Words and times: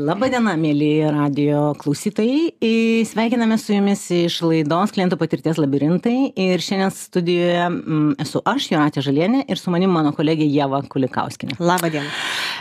Labadiena, 0.00 0.54
mėly 0.58 1.04
radio 1.12 1.72
klausytojai. 1.78 2.54
Sveikiname 3.06 3.56
su 3.60 3.74
jumis 3.74 4.02
iš 4.14 4.40
laidos 4.42 4.92
klientų 4.94 5.18
patirties 5.20 5.58
labirintai. 5.60 6.32
Ir 6.40 6.62
šiandien 6.64 6.92
studijoje 6.94 7.62
mm, 7.68 8.08
esu 8.24 8.42
aš, 8.48 8.68
Juratė 8.72 9.04
Žalienė, 9.04 9.44
ir 9.50 9.60
su 9.60 9.72
manim 9.74 9.92
mano 9.94 10.14
kolegė 10.16 10.46
Jeva 10.48 10.80
Kulikauskinė. 10.90 11.58
Labadiena. 11.62 12.10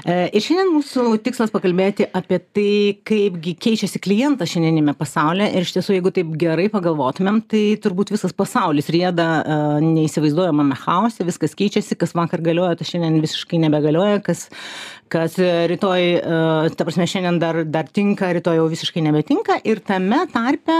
E, 0.03 0.17
ir 0.35 0.45
šiandien 0.45 0.73
mūsų 0.75 1.05
tikslas 1.25 1.53
pakalbėti 1.53 2.07
apie 2.13 2.39
tai, 2.43 2.69
kaipgi 3.07 3.55
keičiasi 3.65 4.01
klientas 4.03 4.53
šiandienime 4.53 4.95
pasaulyje. 4.99 5.51
Ir 5.53 5.67
iš 5.67 5.75
tiesų, 5.77 5.97
jeigu 5.97 6.13
taip 6.13 6.33
gerai 6.39 6.69
pagalvotumėm, 6.73 7.43
tai 7.49 7.63
turbūt 7.81 8.13
visas 8.13 8.35
pasaulis 8.35 8.91
rieda 8.93 9.29
uh, 9.41 9.77
neįsivaizduojamame 9.83 10.77
chaose, 10.83 11.25
viskas 11.25 11.55
keičiasi, 11.57 11.97
kas 11.99 12.13
vakar 12.17 12.43
galiojo, 12.45 12.75
tas 12.81 12.91
šiandien 12.93 13.21
visiškai 13.23 13.61
nebegalioja, 13.63 14.21
kas, 14.25 14.49
kas 15.11 15.37
rytoj, 15.39 16.03
uh, 16.19 16.69
ta 16.77 16.85
prasme, 16.87 17.07
šiandien 17.09 17.39
dar 17.41 17.61
dar 17.65 17.89
tinka 17.89 18.31
rytoj 18.35 18.59
jau 18.59 18.67
visiškai 18.71 19.03
nebetinka 19.05 19.59
ir 19.67 19.81
tame 19.85 20.23
tarpe 20.33 20.77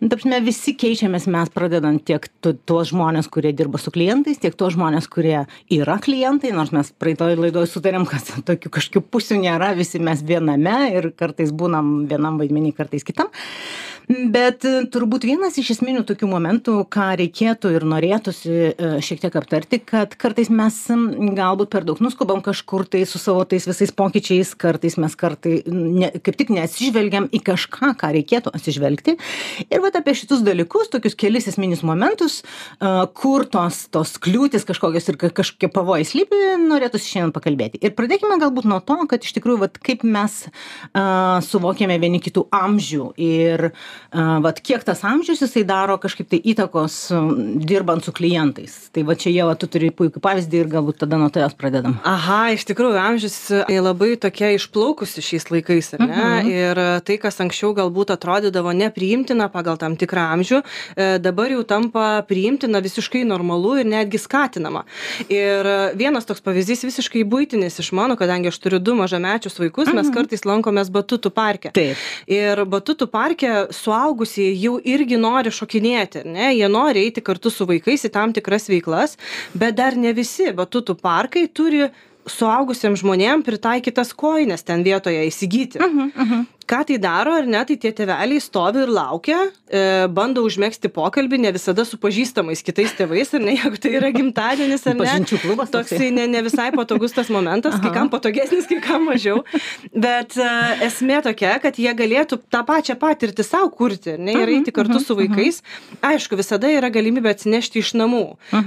ta 0.00 0.16
prasme 0.16 0.40
visi 0.44 0.74
keičiamės 0.78 1.28
mes 1.32 1.52
pradedant 1.54 2.02
tiek 2.06 2.26
tu 2.42 2.54
tuos 2.68 2.90
žmones 2.92 3.28
kurie 3.32 3.52
dirba 3.56 3.80
su 3.82 3.92
klientais 3.94 4.40
tiek 4.42 4.56
tuos 4.58 4.74
žmones 4.76 5.08
kurie 5.10 5.44
yra 5.72 5.98
klientai 6.02 6.52
nors 6.56 6.72
mes 6.76 6.92
praeitoj 7.02 7.38
laidoj 7.40 7.68
sutarėm 7.70 8.06
kad 8.10 8.32
tokių 8.48 8.74
kažkokių 8.78 9.04
pusių 9.12 9.40
nėra 9.44 9.72
visi 9.78 10.02
mes 10.02 10.24
viename 10.26 10.76
ir 10.94 11.12
kartais 11.16 11.52
būnam 11.52 12.04
vienam 12.10 12.40
vaidmeny 12.40 12.74
kartais 12.76 13.06
kitam. 13.06 13.30
Bet 14.10 14.64
e, 14.66 14.72
turbūt 14.90 15.22
vienas 15.22 15.54
iš 15.60 15.68
esminių 15.76 16.00
tokių 16.08 16.26
momentų 16.32 16.72
ką 16.90 17.12
reikėtų 17.20 17.70
ir 17.76 17.84
norėtųsi 17.86 18.54
e, 18.72 18.88
šiek 19.06 19.20
tiek 19.22 19.36
aptarti 19.38 19.78
kad 19.86 20.16
kartais 20.18 20.50
mes 20.50 20.78
galbūt 21.36 21.70
per 21.70 21.86
daug 21.86 22.00
nuskubam 22.02 22.42
kažkur 22.42 22.88
tai 22.90 23.04
su 23.06 23.20
savo 23.22 23.44
tais 23.46 23.59
visais 23.68 23.92
pokyčiais 23.94 24.54
kartais 24.58 24.96
mes 25.00 25.16
kartai 25.18 25.60
ne 25.66 26.10
kaip 26.20 26.38
tik 26.38 26.52
neatsižvelgiam 26.54 27.28
į 27.34 27.42
kažką 27.46 27.92
ką 28.00 28.12
reikėtų 28.16 28.52
atsižvelgti. 28.56 29.16
Ir 29.68 29.84
vat 29.84 29.98
apie 29.98 30.14
šitus 30.18 30.44
dalykus 30.46 30.90
tokius 30.92 31.16
kelis 31.18 31.48
esminius 31.50 31.84
momentus 31.86 32.40
kur 33.16 33.46
tos 33.50 33.82
tos 33.92 34.16
kliūtys 34.22 34.66
kažkokios 34.68 35.10
ir 35.12 35.18
kažkokie 35.20 35.70
pavojai 35.72 36.06
slypi 36.08 36.40
norėtųsi 36.62 37.14
šiandien 37.14 37.34
pakalbėti. 37.36 37.80
Ir 37.84 37.94
pradėkime 37.98 38.38
galbūt 38.40 38.68
nuo 38.70 38.80
to 38.84 38.98
kad 39.10 39.24
iš 39.24 39.34
tikrųjų 39.38 39.64
vat 39.64 39.78
kaip 39.82 40.04
mes 40.04 40.42
suvokiame 41.50 41.98
vieni 42.02 42.20
kitų 42.22 42.46
amžių 42.54 43.10
ir 43.20 43.70
vat 44.44 44.60
kiek 44.64 44.84
tas 44.86 45.04
amžius 45.06 45.42
jisai 45.44 45.64
daro 45.68 45.98
kažkaip 46.00 46.30
tai 46.30 46.40
įtakos 46.52 47.00
dirbant 47.60 48.04
su 48.04 48.14
klientais. 48.16 48.76
Tai 48.94 49.04
va 49.08 49.16
čia 49.18 49.32
ieva 49.32 49.56
tu 49.58 49.68
turi 49.70 49.90
puikų 49.94 50.22
pavyzdį 50.22 50.62
ir 50.62 50.72
galbūt 50.72 51.02
tada 51.04 51.18
nuo 51.20 51.30
tavęs 51.32 51.56
pradedam. 51.58 51.98
Aha 52.06 52.52
iš 52.54 52.66
tikrųjų 52.68 53.00
amžius 53.00 53.38
labai 53.50 54.14
tokia 54.20 54.52
išplaukusi 54.56 55.24
šiais 55.24 55.48
laikais 55.50 55.94
ar 55.96 56.04
ne 56.04 56.24
mhm. 56.24 56.50
ir 56.50 56.80
tai 57.06 57.18
kas 57.22 57.40
anksčiau 57.42 57.72
galbūt 57.76 58.14
atrodydavo 58.14 58.72
nepriimtina 58.76 59.50
pagal 59.52 59.78
tam 59.80 59.96
tikrą 60.00 60.28
amžių 60.36 60.60
e, 60.60 61.10
dabar 61.22 61.52
jau 61.54 61.62
tampa 61.64 62.06
priimtina 62.28 62.82
visiškai 62.84 63.24
normalu 63.28 63.76
ir 63.82 63.90
netgi 63.90 64.20
skatinama 64.22 64.84
ir 65.28 65.68
vienas 65.98 66.28
toks 66.28 66.44
pavyzdys 66.44 66.84
visiškai 66.88 67.24
buitinis 67.24 67.80
iš 67.82 67.92
mano 67.96 68.16
kadangi 68.20 68.50
aš 68.52 68.60
turiu 68.62 68.82
du 68.82 68.96
mažamečius 68.98 69.58
vaikus 69.60 69.92
mes 69.92 70.06
mhm. 70.06 70.14
kartais 70.16 70.46
lankomės 70.48 70.92
batutų 70.92 71.34
parke 71.34 71.74
taip 71.76 71.96
ir 72.30 72.64
batutų 72.70 73.10
parke 73.10 73.50
suaugusieji 73.74 74.58
jau 74.64 74.76
irgi 74.84 75.18
nori 75.20 75.52
šokinėti, 75.54 76.24
ne? 76.28 76.50
Jie 76.56 76.68
nori 76.70 77.04
eiti 77.06 77.24
kartu 77.24 77.52
su 77.52 77.66
vaikais 77.68 78.06
į 78.06 78.12
tam 78.14 78.34
tikras 78.36 78.68
veiklas, 78.70 79.16
bet 79.54 79.78
dar 79.80 79.96
ne 79.98 80.14
visi 80.16 80.50
batutų 80.56 80.96
parkai 81.00 81.46
turi 81.48 81.88
suaugusiems 82.30 83.02
žmonėms 83.02 83.46
pritaikytas 83.46 84.14
kojines 84.14 84.62
ten 84.66 84.84
vietoje 84.86 85.26
įsigyti. 85.28 85.80
Ką 86.70 86.84
tai 86.86 86.98
daro 87.02 87.34
ar 87.34 87.48
ne? 87.50 87.62
Tai 87.66 87.76
tie 87.82 87.90
tėveliai 87.96 88.40
stovi 88.42 88.84
ir 88.84 88.92
laukia 88.94 89.38
e, 89.66 89.80
bando 90.14 90.44
užmegzti 90.46 90.90
pokalbį 90.94 91.40
ne 91.42 91.50
visada 91.56 91.82
su 91.88 91.98
pažįstamais 91.98 92.62
kitais 92.66 92.94
tėvais 92.98 93.34
ar 93.34 93.42
ne? 93.42 93.56
Jeigu 93.60 93.80
tai 93.82 93.94
yra 93.98 94.12
gimtadienis 94.14 94.86
ar 94.86 94.98
ne? 95.00 95.16
Klubas 95.42 95.72
toksai. 95.74 96.12
Ne 96.14 96.28
ne 96.30 96.44
visai 96.46 96.68
patogus 96.76 97.16
tas 97.16 97.30
momentas 97.32 97.78
kai 97.82 97.90
kam 97.94 98.10
patogesnis 98.12 98.68
kai 98.70 98.78
kam 98.84 99.08
mažiau. 99.10 99.42
Bet 99.90 100.36
e, 100.38 100.50
esmė 100.86 101.18
tokia 101.26 101.56
kad 101.62 101.80
jie 101.80 101.90
galėtų 101.96 102.38
tą 102.52 102.62
pačią 102.68 102.94
patirtį 103.00 103.46
sau 103.46 103.66
kurti 103.74 104.14
ne? 104.20 104.36
Ir 104.38 104.54
eiti 104.54 104.74
kartu 104.74 105.02
su 105.02 105.18
vaikais. 105.18 105.62
aišku 106.06 106.38
visada 106.38 106.70
yra 106.70 106.92
galimybė 106.92 107.34
atsinešti 107.34 107.82
iš 107.82 107.92
namų. 107.98 108.24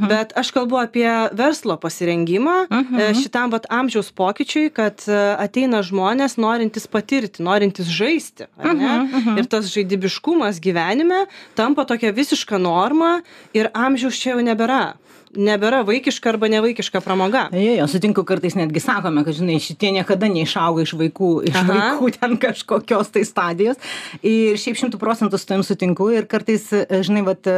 Bet 0.10 0.36
aš 0.40 0.52
kalbu 0.56 0.82
apie 0.82 1.08
verslo 1.40 1.78
pasirengimą 1.80 2.58
e, 2.68 3.10
šitam 3.18 3.54
vat 3.54 3.70
amžiaus 3.72 4.12
pokyčiui 4.12 4.74
kad 4.76 5.06
e, 5.08 5.18
ateina 5.40 5.82
žmonės 5.86 6.36
norintys 6.42 6.90
patirti 6.92 7.44
norintys 7.46 7.93
žaisti? 7.98 8.48
Uh 8.58 8.66
-huh, 8.66 9.04
uh 9.04 9.26
-huh. 9.26 9.40
Ir 9.40 9.46
tas 9.46 9.70
žaidybiškumas 9.74 10.60
gyvenime 10.60 11.26
tampa 11.56 11.86
tokia 11.86 12.12
visiška 12.12 12.58
norma 12.58 13.22
ir 13.54 13.70
amžiaus 13.74 14.20
čia 14.20 14.34
jau 14.34 14.42
nebėra 14.42 14.94
nebėra 15.38 15.82
vaikiška 15.88 16.34
arba 16.34 16.50
nevaikiška 16.52 17.02
pramoga. 17.04 17.48
Jo, 17.56 17.78
jo, 17.80 17.88
sutinku, 17.92 18.24
kartais 18.28 18.56
netgi 18.58 18.82
sakome, 18.84 19.24
kad, 19.26 19.36
žinai, 19.38 19.60
šitie 19.64 19.92
niekada 19.96 20.30
neišauga 20.32 20.86
iš 20.86 20.94
vaikų, 21.00 21.32
iš 21.50 21.58
Aha. 21.60 21.68
vaikų 21.70 22.12
ten 22.18 22.36
kažkokios 22.42 23.12
tai 23.14 23.26
stadijos. 23.28 23.80
Ir 24.26 24.60
šiaip 24.62 24.80
šimtų 24.80 25.00
procentų 25.02 25.40
su 25.40 25.50
tavim 25.50 25.66
sutinku. 25.66 26.10
Ir 26.14 26.28
kartais, 26.30 26.70
žinai, 27.06 27.24
vat, 27.28 27.50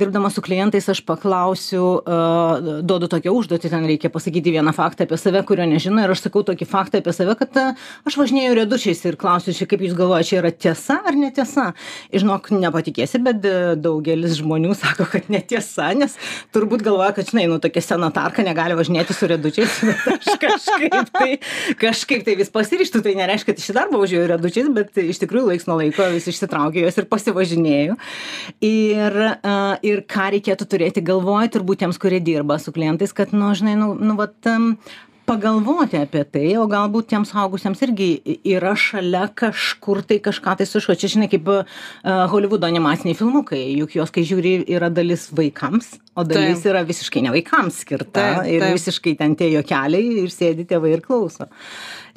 dirbdama 0.00 0.30
su 0.32 0.42
klientais, 0.44 0.88
aš 0.90 1.02
paklausiu, 1.08 1.84
uh, 2.00 2.80
duodu 2.86 3.10
tokią 3.12 3.34
užduotį, 3.36 3.72
ten 3.72 3.86
reikia 3.88 4.12
pasakyti 4.12 4.54
vieną 4.54 4.74
faktą 4.76 5.06
apie 5.08 5.20
save, 5.20 5.42
kurio 5.48 5.68
nežino. 5.68 6.02
Ir 6.04 6.14
aš 6.14 6.24
sakau 6.26 6.44
tokį 6.46 6.68
faktą 6.68 7.02
apie 7.02 7.14
save, 7.16 7.36
kad 7.40 7.60
uh, 7.60 7.88
aš 8.08 8.18
važinėjau 8.20 8.56
redučiais 8.62 9.04
ir 9.08 9.18
klausiu, 9.20 9.56
čia 9.56 9.68
kaip 9.70 9.84
jūs 9.84 9.96
galvojate, 9.98 10.30
čia 10.30 10.40
yra 10.42 10.52
tiesa 10.54 10.98
ar 11.04 11.18
netiesa. 11.18 11.70
Ir 12.12 12.24
žinok, 12.24 12.50
nepatikėsi, 12.56 13.20
bet 13.24 13.44
daugelis 13.82 14.38
žmonių 14.40 14.74
sako, 14.78 15.08
kad 15.12 15.28
netiesa, 15.32 15.90
nes 15.98 16.16
turbūt 16.54 16.84
galvoja, 16.86 17.17
kad 17.18 17.32
žinai 17.32 17.46
nu 17.50 17.58
tokia 17.62 17.82
sena 17.82 18.10
tarka 18.14 18.44
negali 18.46 18.76
važinėti 18.78 19.16
su 19.16 19.28
riedučiais 19.30 19.78
aš 20.14 20.28
kažkaip 20.44 21.10
tai 21.16 21.30
kažkaip 21.80 22.22
tai 22.28 22.36
vis 22.38 22.52
pasiryžtu 22.54 23.02
tai 23.04 23.16
nereiškia 23.18 23.52
kad 23.52 23.62
aš 23.62 23.72
į 23.72 23.76
darbą 23.80 24.02
važiuoju 24.04 24.30
riedučiais 24.32 24.70
bet 24.76 25.02
iš 25.02 25.22
tikrųjų 25.24 25.52
laiks 25.52 25.66
nuo 25.70 25.80
laiko 25.80 26.06
vis 26.14 26.28
išsitraukiu 26.30 26.84
juos 26.84 27.00
ir 27.00 27.08
pasivažinėju. 27.10 27.98
Ir 28.64 29.18
ir 29.90 30.04
ką 30.14 30.30
reikėtų 30.36 30.68
turėti 30.70 31.04
galvoj 31.04 31.50
turbūt 31.54 31.84
tiems 31.84 32.00
kurie 32.00 32.22
dirba 32.22 32.60
su 32.62 32.74
klientais 32.74 33.14
kad 33.16 33.34
nu 33.34 33.50
žinai 33.58 33.76
nu 33.80 33.92
nu 33.98 34.16
vat 34.18 34.52
pagalvoti 35.28 35.98
apie 36.00 36.24
tai 36.24 36.46
o 36.56 36.64
galbūt 36.70 37.10
tiems 37.10 37.32
suaugusiems 37.34 37.82
irgi 37.84 38.08
yra 38.48 38.72
šalia 38.78 39.26
kažkur 39.36 40.00
tai 40.08 40.20
kažką 40.24 40.56
tai 40.58 40.66
sušuo 40.68 40.96
čia 40.96 41.10
žinai 41.12 41.28
kaip 41.32 41.50
holivudo 42.32 42.68
animaciniai 42.68 43.18
filmukai. 43.18 43.64
Juk 43.82 43.98
juos 43.98 44.14
kai 44.14 44.24
žiūri 44.28 44.62
yra 44.64 44.88
dalis 44.92 45.28
vaikams 45.36 45.98
o 46.18 46.26
dalis 46.26 46.64
yra 46.66 46.82
visiškai 46.88 47.22
ne 47.24 47.32
vaikams 47.34 47.82
skirta 47.84 48.26
ir 48.50 48.66
visiškai 48.74 49.14
ten 49.20 49.36
tie 49.38 49.52
juokeliai 49.54 50.24
ir 50.24 50.34
sėdi 50.34 50.66
tėvai 50.68 50.96
ir 50.96 51.04
klauso 51.04 51.48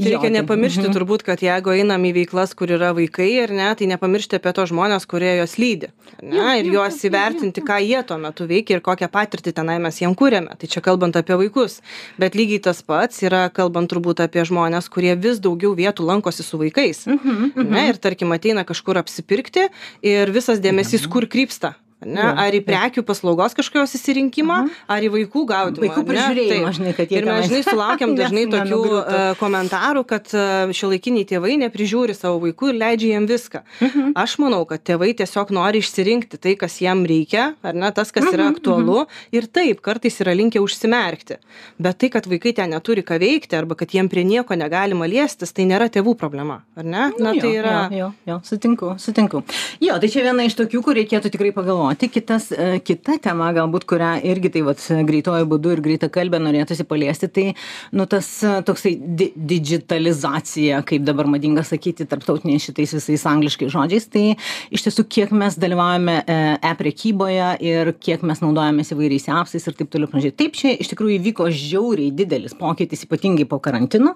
Tai 0.01 0.09
reikia 0.09 0.31
nepamiršti 0.33 0.83
mhm. 0.85 0.93
turbūt, 0.95 1.23
kad 1.25 1.41
jeigu 1.43 1.73
einam 1.75 2.03
į 2.07 2.13
veiklas, 2.21 2.53
kur 2.57 2.71
yra 2.73 2.91
vaikai 2.97 3.27
ir 3.43 3.53
ne, 3.55 3.67
tai 3.77 3.87
nepamiršti 3.91 4.39
apie 4.39 4.53
tos 4.55 4.71
žmonės, 4.71 5.05
kurie 5.09 5.33
juos 5.37 5.57
lydi. 5.61 5.91
Ne, 6.21 6.37
jo, 6.37 6.47
ir 6.61 6.69
juos 6.75 6.97
jo, 6.97 7.09
įvertinti, 7.09 7.63
ką 7.65 7.77
jie 7.83 8.01
tuo 8.07 8.17
metu 8.21 8.47
veikia 8.49 8.77
ir 8.77 8.83
kokią 8.85 9.11
patirtį 9.11 9.53
tenai 9.57 9.77
mes 9.83 10.01
jiem 10.01 10.15
kūrėme. 10.17 10.55
Tai 10.57 10.71
čia 10.71 10.83
kalbant 10.85 11.17
apie 11.19 11.37
vaikus. 11.43 11.79
Bet 12.21 12.37
lygiai 12.37 12.63
tas 12.69 12.81
pats 12.85 13.21
yra 13.25 13.45
kalbant 13.53 13.91
turbūt 13.91 14.23
apie 14.25 14.45
žmonės, 14.47 14.89
kurie 14.91 15.13
vis 15.19 15.41
daugiau 15.43 15.75
vietų 15.77 16.07
lankosi 16.07 16.45
su 16.45 16.59
vaikais. 16.61 17.05
Mhm, 17.09 17.53
mhm. 17.53 17.69
Ne, 17.71 17.87
ir 17.91 18.01
tarkim 18.01 18.33
ateina 18.35 18.65
kažkur 18.67 19.01
apsipirkti 19.01 19.69
ir 20.05 20.33
visas 20.33 20.63
dėmesys 20.63 21.07
kur 21.11 21.29
krypsta 21.29 21.75
ne 22.05 22.23
ar 22.23 22.55
į 22.55 22.61
prekių 22.65 23.03
paslaugos 23.05 23.53
kažkokios 23.57 23.93
išsirinkimą 23.97 24.57
ar 24.89 25.05
į 25.05 25.11
vaikų 25.13 25.43
gaudymą 25.49 25.85
vaikų 25.85 26.03
prižiūrėjimą 26.07 26.71
žinai 26.77 26.93
kad 26.97 27.11
jie 27.13 27.19
ir 27.21 27.27
mes 27.29 27.47
žinai 27.49 27.61
sulaukiam 27.67 28.15
dažnai 28.19 28.45
tokių 28.49 28.79
e, 28.97 29.19
komentarų 29.41 30.03
kad 30.09 30.31
e, 30.33 30.45
šiuolaikiniai 30.77 31.27
tėvai 31.29 31.57
neprižiūri 31.61 32.15
savo 32.17 32.39
vaikų 32.45 32.71
ir 32.71 32.79
leidžia 32.81 33.11
jiem 33.13 33.27
viską. 33.29 33.61
Mhm. 33.81 34.13
aš 34.17 34.37
manau 34.41 34.63
kad 34.69 34.81
tėvai 34.87 35.11
tiesiog 35.17 35.53
nori 35.53 35.83
išsirinkti 35.83 36.41
tai 36.41 36.55
kas 36.59 36.79
jiem 36.81 37.05
reikia 37.05 37.51
ar 37.61 37.77
ne 37.77 37.91
tas 37.93 38.09
kas 38.09 38.25
yra 38.31 38.47
mhm, 38.47 38.57
aktualu 38.57 38.97
mhm. 39.03 39.21
ir 39.37 39.49
taip 39.59 39.83
kartais 39.85 40.17
yra 40.23 40.33
linkę 40.37 40.61
užsimerkti. 40.63 41.37
Bet 41.81 42.01
tai 42.01 42.09
kad 42.13 42.25
vaikai 42.29 42.55
ten 42.57 42.73
neturi 42.73 43.05
ką 43.05 43.19
veikti 43.21 43.57
arba 43.57 43.77
kad 43.77 43.93
jiem 43.93 44.09
prie 44.09 44.25
nieko 44.25 44.57
negalima 44.57 45.05
liestis 45.09 45.53
tai 45.53 45.67
nėra 45.69 45.91
tėvų 45.93 46.17
problema 46.17 46.61
ar 46.75 46.87
ne? 46.87 47.09
Na 47.21 47.35
tai 47.37 47.53
yra 47.59 47.77
jo 47.93 48.11
jo 48.25 48.41
sutinku 48.47 48.95
sutinku. 48.97 49.45
Jo 49.81 49.99
tai 50.01 50.09
čia 50.09 50.25
viena 50.25 50.45
iš 50.47 50.57
tokių 50.57 50.81
kur 50.85 50.97
reikėtų 50.97 51.31
tikrai 51.33 51.53
pagalvoti 51.55 51.90
naudoti 51.91 52.07
kitas 52.07 52.51
kita 52.83 53.17
tema 53.21 53.51
galbūt 53.53 53.85
kurią 53.85 54.21
irgi 54.23 54.49
tai 54.53 54.61
vat 54.63 54.79
greituoju 54.79 55.45
būdu 55.45 55.73
ir 55.75 55.81
greitakalbe 55.81 56.39
norėtųsi 56.39 56.85
paliesti 56.87 57.27
tai 57.27 57.53
nu 57.91 58.05
tas 58.05 58.27
toksai 58.65 58.95
di 58.95 59.31
didžitalizacija 59.35 60.81
kaip 60.87 61.03
dabar 61.03 61.27
madinga 61.27 61.63
sakyti 61.63 62.05
tarptautiniais 62.07 62.63
šitais 62.63 62.93
visais 62.95 63.25
angliškais 63.25 63.71
žodžiais. 63.71 64.07
Tai 64.11 64.23
iš 64.71 64.85
tiesų 64.85 65.05
kiek 65.09 65.31
mes 65.31 65.57
dalyvaujame 65.59 66.17
e 66.27 66.73
prekyboje 66.79 67.49
ir 67.59 67.93
kiek 67.99 68.23
mes 68.23 68.41
naudojamės 68.41 68.93
įvairiais 68.95 69.27
apsais 69.35 69.67
ir 69.67 69.75
taip 69.75 69.91
toliau 69.91 70.09
panašiai. 70.11 70.35
Taip 70.35 70.55
čia 70.55 70.75
iš 70.77 70.93
tikrųjų 70.93 71.19
įvyko 71.19 71.49
žiauriai 71.51 72.13
didelis 72.15 72.55
pokytis 72.57 73.03
ypatingai 73.07 73.47
po 73.49 73.59
karantino 73.59 74.15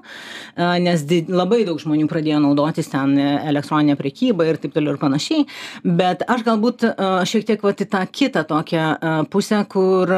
nes 0.56 1.06
labai 1.28 1.64
daug 1.68 1.80
žmonių 1.82 2.08
pradėjo 2.08 2.40
naudotis 2.44 2.90
ten 2.92 3.18
elektronine 3.20 3.98
prekyba 4.00 4.48
ir 4.48 4.62
taip 4.62 4.76
toliau 4.76 4.96
ir 4.96 5.02
panašiai. 5.02 5.46
Bet 5.84 6.24
aš 6.32 6.46
galbūt 6.48 6.88
šiek 7.28 7.48
tiek 7.48 7.65
vat 7.66 7.82
į 7.82 7.88
tą 7.92 8.02
kitą 8.08 8.44
tokią 8.48 8.86
pusę 9.34 9.62
kur 9.70 10.12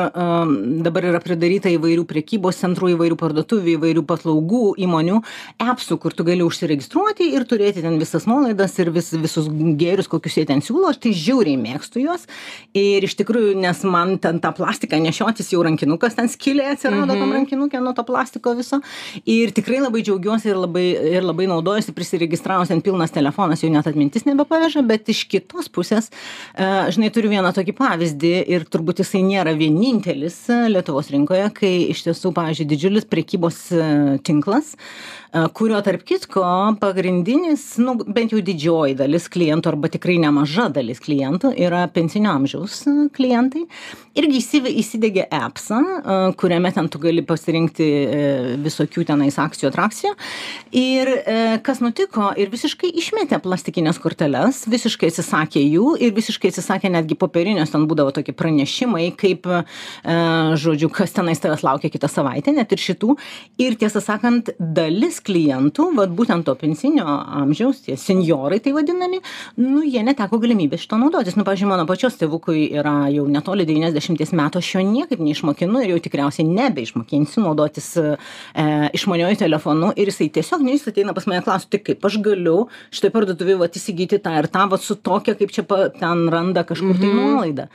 dabar 0.85 1.07
yra 1.11 1.21
pridaryta 1.23 1.71
įvairių 1.73 2.05
prekybos 2.09 2.59
centrų 2.61 2.93
įvairių 2.95 3.17
parduotuvių 3.19 3.75
įvairių 3.77 4.03
paslaugų 4.07 4.63
įmonių 4.83 5.21
epsų 5.63 5.97
kur 6.03 6.15
tu 6.17 6.25
gali 6.27 6.45
užsiregistruoti 6.45 7.29
ir 7.35 7.45
turėti 7.49 7.83
ten 7.85 7.97
visas 8.01 8.27
nuolaidas 8.29 8.75
ir 8.81 8.91
vis 8.95 9.11
visus 9.15 9.47
gėrius 9.79 10.09
kokius 10.11 10.37
jie 10.39 10.45
ten 10.49 10.61
siūlo. 10.63 10.91
Aš 10.91 11.01
tai 11.03 11.13
žiauriai 11.15 11.57
mėgstu 11.59 12.01
juos. 12.03 12.25
Ir 12.77 13.05
iš 13.07 13.17
tikrųjų 13.19 13.55
nes 13.61 13.83
man 13.87 14.17
ten 14.23 14.41
tą 14.43 14.53
plastiką 14.57 14.99
nešiotis 15.03 15.51
jau 15.53 15.63
rankinukas 15.65 16.17
ten 16.17 16.29
skylė 16.31 16.71
atsirado 16.73 17.17
tam 17.17 17.33
rankinuke 17.35 17.81
nuo 17.83 17.93
to 17.97 18.05
plastiko 18.07 18.55
viso. 18.57 18.81
Ir 19.25 19.53
tikrai 19.55 19.81
labai 19.83 20.03
džiaugiuosi 20.05 20.51
ir 20.51 20.61
labai 20.61 20.85
ir 21.17 21.25
labai 21.25 21.47
naudojuosi 21.51 21.95
prisiregistravus 21.97 22.71
ten 22.71 22.83
pilnas 22.85 23.13
telefonas 23.15 23.63
jau 23.63 23.71
net 23.73 23.87
atmintis 23.89 24.27
nebepaveža 24.27 24.83
bet 24.87 25.09
iš 25.13 25.25
kitos 25.31 25.69
pusės 25.73 26.11
žinai 26.57 27.11
turiu 27.13 27.31
vieną 27.31 27.36
tokį 27.57 27.75
pavyzdį 27.77 28.33
ir 28.55 28.65
turbūt 28.71 29.03
jisai 29.03 29.21
nėra 29.25 29.53
vienintelis 29.57 30.39
lietuvos 30.71 31.11
rinkoje 31.13 31.47
kai 31.57 31.73
iš 31.93 32.05
tiesų 32.07 32.33
pavyzdžiui 32.37 32.69
didžiulis 32.71 33.07
prekybos 33.09 33.61
tinklas 34.27 34.75
kurio 35.53 35.79
tarp 35.83 36.03
kitko 36.07 36.43
pagrindinis 36.81 37.63
nu 37.83 37.95
bent 37.99 38.31
jau 38.33 38.39
didžioji 38.43 38.95
dalis 38.97 39.27
klientų 39.31 39.73
arba 39.73 39.89
tikrai 39.91 40.17
nemaža 40.23 40.69
dalis 40.73 41.01
klientų 41.03 41.51
yra 41.67 41.85
pensinio 41.91 42.31
amžiaus 42.31 42.83
klientai. 43.15 43.65
Irgi 44.17 44.39
įsive 44.39 44.71
įsidiegė 44.81 45.27
epsą 45.33 45.81
kuriame 46.39 46.71
ten 46.73 46.87
tu 46.89 47.01
gali 47.03 47.21
pasirinkti 47.27 47.87
visokių 48.63 49.05
tenais 49.11 49.37
akcijų 49.41 49.69
atrakcijų. 49.69 50.13
Ir 50.79 51.11
kas 51.65 51.83
nutiko 51.83 52.31
ir 52.39 52.51
visiškai 52.53 52.89
išmetė 53.03 53.41
plastikines 53.43 53.99
korteles 54.01 54.63
visiškai 54.71 55.11
atsisakė 55.11 55.61
jų 55.61 55.97
ir 56.07 56.15
visiškai 56.17 56.53
atsisakė 56.53 56.91
netgi 56.93 57.19
popierinius 57.27 57.73
ten 57.75 57.85
būdavo 57.89 58.13
tokie 58.15 58.35
pranešimai 58.37 59.11
kaip 59.19 59.47
žodžiu 60.57 60.89
kas 60.93 61.13
tenais 61.15 61.39
tavęs 61.43 61.63
laukia 61.65 61.91
kitą 61.91 62.09
savaitę 62.11 62.53
net 62.55 62.71
ir 62.73 62.81
šitų. 62.81 63.15
Ir 63.63 63.77
tiesą 63.79 64.01
sakant 64.03 64.51
dalis 64.59 65.19
klientų 65.23 65.89
vat 65.97 66.13
būtent 66.15 66.47
to 66.47 66.55
pensinio 66.59 67.05
amžiaus 67.41 67.83
tie 67.85 67.97
senjorai 67.99 68.59
tai 68.63 68.73
vadinami 68.75 69.19
nu 69.61 69.83
jie 69.85 70.03
neteko 70.05 70.39
galimybės 70.41 70.85
šito 70.85 70.99
naudotis. 71.01 71.37
Nu 71.37 71.45
pavyzdžiui 71.47 71.69
mano 71.69 71.87
pačios 71.89 72.17
tėvukui 72.19 72.67
yra 72.77 73.09
jau 73.13 73.27
netoli 73.31 73.67
devyniasdešimties 73.67 74.33
metų 74.37 74.61
aš 74.61 74.73
jo 74.75 74.83
niekaip 74.87 75.21
neišmokinu 75.23 75.83
ir 75.83 75.95
jau 75.95 76.01
tikriausiai 76.07 76.47
nebeišmokinsiu 76.47 77.43
naudotis 77.45 77.89
e, 78.01 78.07
išmaniuoju 78.97 79.41
telefonu. 79.43 79.91
Ir 79.97 80.11
jisai 80.11 80.29
tiesiog 80.37 80.65
ne 80.65 80.75
jis 80.77 80.87
ateina 80.91 81.15
pas 81.17 81.27
mane 81.29 81.43
klausia 81.45 81.71
tai 81.73 81.81
kaip 81.89 82.05
aš 82.09 82.19
galiu 82.25 82.57
šitoj 82.95 83.13
parduotuvėj 83.15 83.59
vat 83.63 83.79
įsigyti 83.79 84.21
tą 84.23 84.35
ir 84.41 84.49
tą 84.53 84.67
vat 84.71 84.83
su 84.83 84.97
tokia 85.09 85.37
kaip 85.39 85.53
čia 85.53 85.65
pa 85.67 85.87
ten 85.93 86.27
randa 86.33 86.63
kažkur 86.67 86.99
tai 87.01 87.11
nuolaidą. 87.17 87.67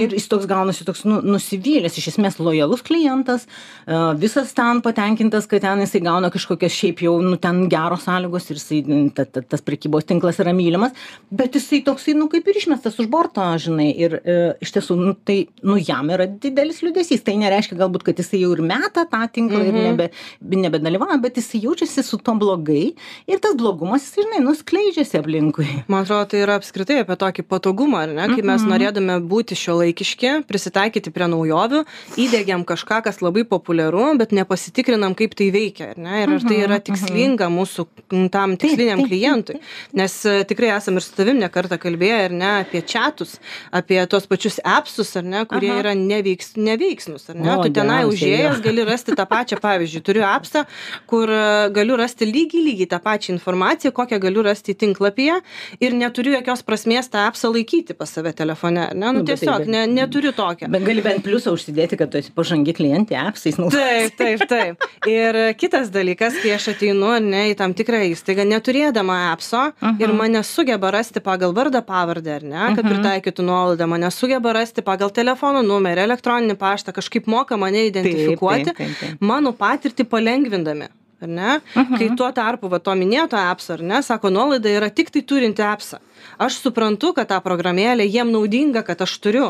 Ir 0.00 0.16
jis 0.16 0.28
toks 0.32 0.48
gaunasi 0.50 0.86
toks 0.88 1.04
nu 1.08 1.20
nusivylęs 1.24 1.98
iš 2.00 2.10
esmės 2.14 2.40
lojalus 2.42 2.84
klientas 2.86 3.46
e, 3.46 3.96
visas 4.20 4.52
ten 4.56 4.82
patenkintas 4.84 5.48
kad 5.50 5.64
ten 5.64 5.82
jisai 5.84 6.02
gauna 6.04 6.30
kažkokias 6.34 6.74
šiaip 6.74 7.02
jau 7.06 7.16
nu 7.24 7.36
ten 7.40 7.66
geros 7.72 8.06
sąlygos 8.06 8.50
ir 8.50 8.60
jisai 8.60 8.82
ta 9.16 9.24
ta 9.24 9.42
tas 9.42 9.64
prekybos 9.64 10.06
tinklas 10.08 10.40
yra 10.42 10.54
mylimas 10.56 10.96
bet 11.30 11.56
jisai 11.58 11.82
toksai 11.86 12.16
nu 12.18 12.28
kaip 12.32 12.46
ir 12.48 12.60
išmestas 12.60 12.98
už 13.02 13.10
borto 13.12 13.44
žinai 13.66 13.90
ir 13.94 14.18
e, 14.22 14.36
iš 14.64 14.74
tiesų 14.76 14.98
nu 15.00 15.14
tai 15.26 15.38
nu 15.66 15.76
jam 15.80 16.10
yra 16.12 16.26
didelis 16.26 16.82
liūdesys. 16.84 17.24
Tai 17.26 17.36
nereiškia 17.40 17.78
galbūt 17.78 18.06
kad 18.06 18.20
jisai 18.20 18.42
jau 18.42 18.52
ir 18.54 18.62
meta 18.64 19.06
tą 19.10 19.22
tinklą 19.32 19.62
ir 19.68 19.76
nebe 19.76 20.10
nebedalyvauja 20.40 21.18
bet 21.22 21.40
jisai 21.40 21.62
jaučiasi 21.64 22.04
su 22.06 22.18
tuo 22.22 22.36
blogai 22.38 22.94
ir 23.26 23.42
tas 23.42 23.56
blogumas 23.58 24.06
jisai 24.06 24.26
žinai 24.26 24.42
nu 24.44 24.54
skleidžiasi 24.56 25.20
aplinkui. 25.20 25.68
Man 25.92 26.04
atrodo 26.04 26.30
tai 26.32 26.42
yra 26.44 26.58
apskritai 26.60 27.00
apie 27.02 27.18
tokį 27.20 27.46
patogumą 27.50 28.04
ar 28.06 28.14
ne 28.16 28.28
kaip 28.34 28.46
mes 28.48 28.66
norėdami 28.76 29.18
būti 29.26 29.56
šiuolaikiški 29.58 30.32
prisitaikyti 30.48 31.12
prie 31.14 31.28
naujovių 31.32 31.82
įdiegiam 32.20 32.64
kažką 32.68 33.00
kas 33.06 33.22
labai 33.24 33.46
populiaru 33.48 34.12
bet 34.20 34.34
nepasitikrinam 34.36 35.16
kaip 35.18 35.34
tai 35.38 35.50
veikia 35.54 35.92
ar 35.94 36.00
ne? 36.00 36.22
Ir 36.22 36.34
ar 36.36 36.46
tai 36.46 36.58
yra 36.64 36.78
tikslinga 36.84 37.48
mūsų 37.52 37.86
tam 38.32 38.56
tiksliniam 38.60 39.04
klientui? 39.08 39.58
nes 39.96 40.14
tikrai 40.48 40.72
esam 40.76 40.98
ir 40.98 41.04
su 41.04 41.14
tavim 41.16 41.40
ne 41.40 41.48
kartą 41.52 41.78
kalbėję 41.80 42.18
ar 42.26 42.34
ne 42.34 42.50
apie 42.60 42.82
čiatus 42.82 43.36
apie 43.74 43.98
tuos 44.10 44.28
pačius 44.28 44.58
epsus 44.60 45.14
ar 45.16 45.24
ne 45.24 45.44
kurie 45.48 45.72
yra 45.80 45.94
neveiks 45.96 46.54
neveiksnūs 46.56 47.30
ar 47.32 47.40
ne? 47.40 47.56
Tu 47.64 47.72
tenai 47.78 48.02
užėjęs 48.08 48.62
gali 48.64 48.84
rasti 48.86 49.16
tą 49.16 49.26
pačią 49.30 49.60
pavyzdžiui 49.62 50.04
turiu 50.06 50.24
epsą 50.28 50.66
kur 51.10 51.32
galiu 51.76 51.98
rasti 52.00 52.28
lygiai 52.28 52.64
lygiai 52.70 52.90
tą 52.92 53.00
pačią 53.02 53.34
informaciją 53.36 53.94
kokią 53.96 54.20
galiu 54.22 54.44
rasti 54.46 54.74
tinklapyje 54.74 55.40
ir 55.80 55.96
neturiu 55.96 56.36
jokios 56.36 56.64
prasmės 56.66 57.10
tą 57.12 57.26
epsą 57.30 57.52
laikyti 57.54 57.96
pas 57.96 58.12
save 58.12 58.32
telefone 58.36 58.65
ar 58.68 58.96
ne? 58.96 59.12
Nu 59.16 59.22
tiesiog 59.26 59.66
ne 59.70 59.84
neturiu 59.90 60.32
tokio. 60.36 60.68
Bet 60.72 60.84
gali 60.86 61.04
bent 61.04 61.24
pliusą 61.24 61.54
užsidėti 61.56 61.98
kad 62.00 62.10
tu 62.12 62.20
esi 62.20 62.32
pažangi 62.36 62.74
klientė 62.76 63.18
epsais 63.20 63.58
taip 63.72 64.16
taip 64.18 64.44
taip. 64.50 64.86
Ir 65.10 65.38
kitas 65.60 65.90
dalykas 65.94 66.40
kai 66.42 66.56
aš 66.56 66.70
ateinu 66.74 67.14
ne 67.22 67.46
į 67.52 67.56
tam 67.60 67.74
tikrą 67.76 68.02
įstaigą 68.10 68.46
neturėdama 68.48 69.18
epso 69.32 69.62
ir 70.02 70.14
mane 70.16 70.42
sugeba 70.46 70.92
rasti 70.94 71.22
pagal 71.24 71.54
vardą 71.56 71.82
pavardę 71.86 72.36
ar 72.40 72.46
ne 72.46 72.68
kad 72.76 72.84
pritaikytų 72.86 73.46
nuolaidą 73.46 73.88
mane 73.90 74.10
sugeba 74.14 74.54
rasti 74.56 74.84
pagal 74.86 75.12
telefono 75.14 75.62
numerį 75.66 76.06
elektroninį 76.08 76.58
paštą 76.60 76.94
kažkaip 76.96 77.30
moka 77.30 77.58
mane 77.60 77.86
identifikuoti 77.90 78.76
mano 79.20 79.54
patirtį 79.56 80.08
palengvindami 80.10 80.90
ar 81.22 81.28
ne? 81.28 81.60
Kai 81.96 82.10
tuo 82.16 82.28
tarpu 82.32 82.68
va 82.68 82.80
to 82.82 82.94
minėto 82.98 83.38
epso 83.40 83.76
ar 83.76 83.82
ne 83.82 84.02
sako 84.04 84.30
nuolaida 84.34 84.72
yra 84.72 84.90
tiktai 84.92 85.22
turinti 85.24 85.64
epsą 85.64 86.00
aš 86.38 86.58
suprantu 86.64 87.12
kad 87.16 87.28
ta 87.30 87.40
programėlė 87.44 88.06
jiem 88.06 88.30
naudinga 88.32 88.82
kad 88.86 89.02
aš 89.04 89.16
turiu. 89.22 89.46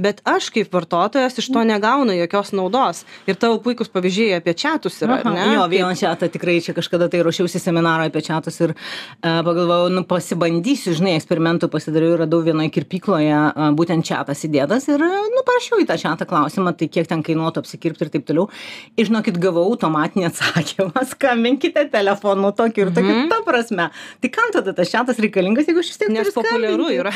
Bet 0.00 0.22
aš 0.28 0.50
kaip 0.54 0.72
vartotojas 0.74 1.38
iš 1.40 1.48
to 1.52 1.64
negaunu 1.66 2.14
jokios 2.16 2.52
naudos. 2.56 3.04
Ir 3.28 3.38
tavo 3.40 3.58
puikūs 3.64 3.90
pavyzdžiai 3.92 4.38
apie 4.40 4.54
čiatus 4.58 5.00
yra 5.04 5.20
ar 5.20 5.30
ne? 5.32 5.46
Jo 5.54 5.66
vieną 5.70 5.92
čiatą 5.98 6.28
tikrai 6.32 6.58
čia 6.64 6.74
kažkada 6.76 7.08
tai 7.12 7.22
ruošiausi 7.26 7.60
seminarą 7.62 8.08
apie 8.10 8.22
čiatus 8.26 8.60
ir 8.64 8.74
pagalvojau 9.22 9.90
nu 9.94 10.04
pasibandysiu 10.08 10.96
žinai 10.96 11.16
eksperimentų 11.18 11.70
pasidariau 11.72 12.18
radau 12.22 12.42
vienoj 12.46 12.70
kirpykloje 12.74 13.40
būtent 13.78 14.06
čiatas 14.06 14.44
įdėtas 14.48 14.88
ir 14.92 15.02
nu 15.02 15.44
parašiau 15.46 15.80
į 15.82 15.88
tą 15.90 15.98
čiatą 16.00 16.28
klausimą 16.28 16.74
tai 16.78 16.90
kiek 16.92 17.08
ten 17.10 17.24
kainuotų 17.26 17.62
apsikirpti 17.64 18.06
ir 18.06 18.12
taip 18.14 18.26
toliau. 18.28 18.48
Ir 18.96 19.08
žinokit 19.08 19.38
gavau 19.42 19.66
automatinį 19.70 20.28
atsakymą 20.30 21.04
skambinkite 21.12 21.86
telefonu 21.92 22.52
tokiu 22.56 22.86
ir 22.86 22.94
tokiu. 22.96 23.16
Ta 23.30 23.40
prasme 23.46 23.90
tai 24.22 24.32
kam 24.32 24.52
tada 24.54 24.74
tas 24.76 24.90
čiatas 24.92 25.20
reikalingas 25.22 25.68
jeigu 25.68 25.82
aš 25.82 25.92
vis 25.92 26.00
tiek 26.00 26.05
nes 26.12 26.30
populiaru 26.34 26.88
yra. 26.94 27.12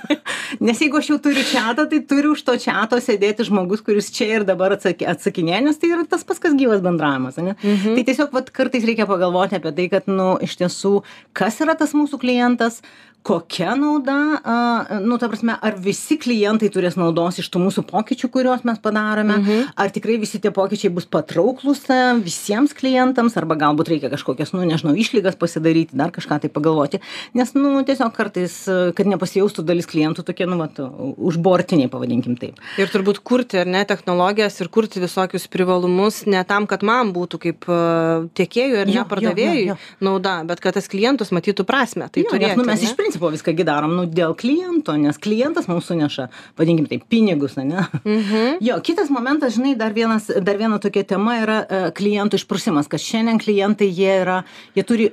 Nes 0.66 0.80
jeigu 0.82 0.98
aš 0.98 1.12
jau 1.12 1.18
turiu 1.22 1.42
čiatą 1.46 1.86
tai 1.90 2.00
turi 2.10 2.30
už 2.32 2.42
to 2.46 2.56
čiato 2.60 2.98
sėdėti 3.02 3.46
žmogus 3.46 3.84
kuris 3.86 4.10
čia 4.14 4.26
ir 4.40 4.46
dabar 4.48 4.74
atsaki 4.74 5.06
atsakinėja 5.08 5.60
nes 5.68 5.78
tai 5.80 5.92
yra 5.94 6.06
tas 6.10 6.26
pats 6.26 6.42
kas 6.42 6.56
gyvas 6.58 6.82
bendravimas 6.84 7.38
ane? 7.40 7.54
Tai 7.60 8.02
tiesiog 8.08 8.34
vat 8.34 8.50
kartais 8.54 8.86
reikia 8.86 9.06
pagalvoti 9.10 9.60
apie 9.60 9.72
tai 9.76 9.86
kad 9.92 10.10
nu 10.10 10.32
iš 10.42 10.58
tiesų 10.60 10.94
kas 11.36 11.60
yra 11.64 11.76
tas 11.78 11.94
mūsų 11.96 12.20
klientas 12.22 12.80
kokia 13.22 13.74
nauda 13.76 14.40
a 14.44 14.98
nu 15.00 15.18
ta 15.18 15.28
prasme 15.28 15.56
ar 15.60 15.76
visi 15.76 16.16
klientai 16.20 16.70
turės 16.72 16.96
naudos 16.96 17.40
iš 17.42 17.50
tų 17.52 17.60
mūsų 17.66 17.84
pokyčių 17.90 18.30
kuriuos 18.32 18.64
mes 18.64 18.80
padarome 18.80 19.36
ar 19.76 19.92
tikrai 19.92 20.16
visi 20.22 20.40
tie 20.40 20.52
pokyčiai 20.54 20.92
bus 20.94 21.04
patrauklūs 21.10 21.84
visiems 22.24 22.72
klientams 22.76 23.36
arba 23.36 23.58
galbūt 23.60 23.92
reikia 23.92 24.10
kažkokias 24.12 24.54
nu 24.54 24.64
nežinau 24.64 24.94
išlygas 24.96 25.36
pasidaryti 25.40 25.98
dar 26.00 26.14
kažką 26.14 26.40
tai 26.40 26.50
pagalvoti. 26.52 27.02
Nes 27.36 27.52
nu 27.56 27.82
tiesiog 27.84 28.14
kartais 28.16 28.56
kad 28.96 29.10
nepasijaustų 29.10 29.66
dalis 29.68 29.88
klientų 29.90 30.24
tokie 30.24 30.48
nu 30.48 30.56
vat 30.60 30.80
užbortiniai 30.80 31.90
pavadinkim 31.92 32.38
taip. 32.40 32.60
Ir 32.80 32.88
turbūt 32.92 33.20
kurti 33.26 33.60
ar 33.60 33.68
ne 33.68 33.84
technologijas 33.88 34.56
ir 34.64 34.72
kurti 34.72 35.02
visokius 35.02 35.48
privalumus 35.52 36.22
ne 36.30 36.40
tam 36.48 36.68
kad 36.70 36.84
man 36.86 37.12
būtų 37.16 37.42
kaip 37.44 37.68
tiekėjui 38.40 38.80
ar 38.84 38.94
ne 38.94 39.06
pardavėjui 39.12 39.78
nauda 40.00 40.40
bet 40.48 40.64
kad 40.64 40.78
tas 40.78 40.88
klientas 40.88 41.34
matytų 41.36 41.68
prasmę 41.68 42.08
tai 42.08 42.24
turėti 42.24 42.56
nu 42.56 42.68
mes 42.68 42.88
iš 42.88 42.96
principo 43.10 43.30
viską 43.30 43.56
gi 43.58 43.64
darom 43.66 43.94
nu 43.98 44.04
dėl 44.06 44.36
kliento 44.38 44.94
nes 44.94 45.16
klientas 45.18 45.66
mums 45.66 45.88
suneša 45.90 46.28
vadinkim 46.58 46.86
taip 46.86 47.08
pinigus 47.10 47.56
ane? 47.58 47.82
Jo 48.62 48.76
kitas 48.86 49.10
momentas 49.10 49.56
žinai 49.56 49.74
dar 49.74 49.92
vienas 49.92 50.28
dar 50.30 50.60
viena 50.60 50.78
tokia 50.78 51.02
tema 51.02 51.40
yra 51.42 51.58
klientų 51.96 52.38
išprusimas 52.38 52.86
kad 52.86 53.02
šiandien 53.02 53.40
klientai 53.42 53.90
jie 53.90 54.14
yra 54.22 54.44
jie 54.76 54.86
turi 54.86 55.10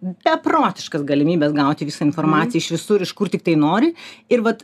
beprotiškas 0.00 1.02
galimybes 1.02 1.52
gauti 1.52 1.88
visą 1.88 2.06
informaciją 2.06 2.62
iš 2.62 2.70
visur 2.76 3.02
iš 3.02 3.12
kur 3.18 3.28
tiktai 3.28 3.56
nori. 3.58 3.90
Ir 4.30 4.46
vat 4.46 4.62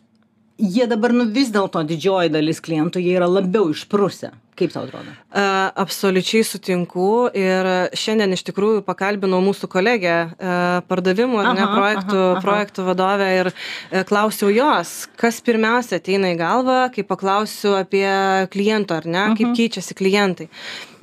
jie 0.57 0.87
dabar 0.87 1.13
nu 1.13 1.27
vis 1.27 1.51
dėlto 1.51 1.83
didžioji 1.91 2.31
dalis 2.31 2.63
klientų 2.63 3.03
jie 3.03 3.19
yra 3.19 3.27
labiau 3.27 3.67
išprusę 3.75 4.31
kaip 4.57 4.73
tau 4.75 4.87
atrodo? 4.87 5.13
Absoliučiai 5.87 6.45
sutinku 6.47 7.29
ir 7.37 7.69
šiandien 7.97 8.33
iš 8.37 8.45
tikrųjų 8.49 8.83
pakalbinau 8.87 9.43
mūsų 9.45 9.69
kolegę 9.73 10.17
pardavimų 10.89 11.43
ar 11.43 11.53
ne 11.57 11.69
projektų 11.75 12.23
projektų 12.45 12.87
vadovę 12.87 13.29
ir 13.41 13.51
e, 13.53 14.03
klausiau 14.09 14.51
jos 14.53 15.07
kas 15.21 15.41
pirmiausia 15.45 16.01
ateina 16.01 16.33
į 16.35 16.39
galvą 16.41 16.79
kai 16.95 17.05
paklausiu 17.07 17.77
apie 17.79 18.07
kliento 18.53 18.97
ar 18.97 19.07
ne 19.07 19.25
kaip 19.39 19.55
keičiasi 19.57 19.97
klientai. 19.99 20.49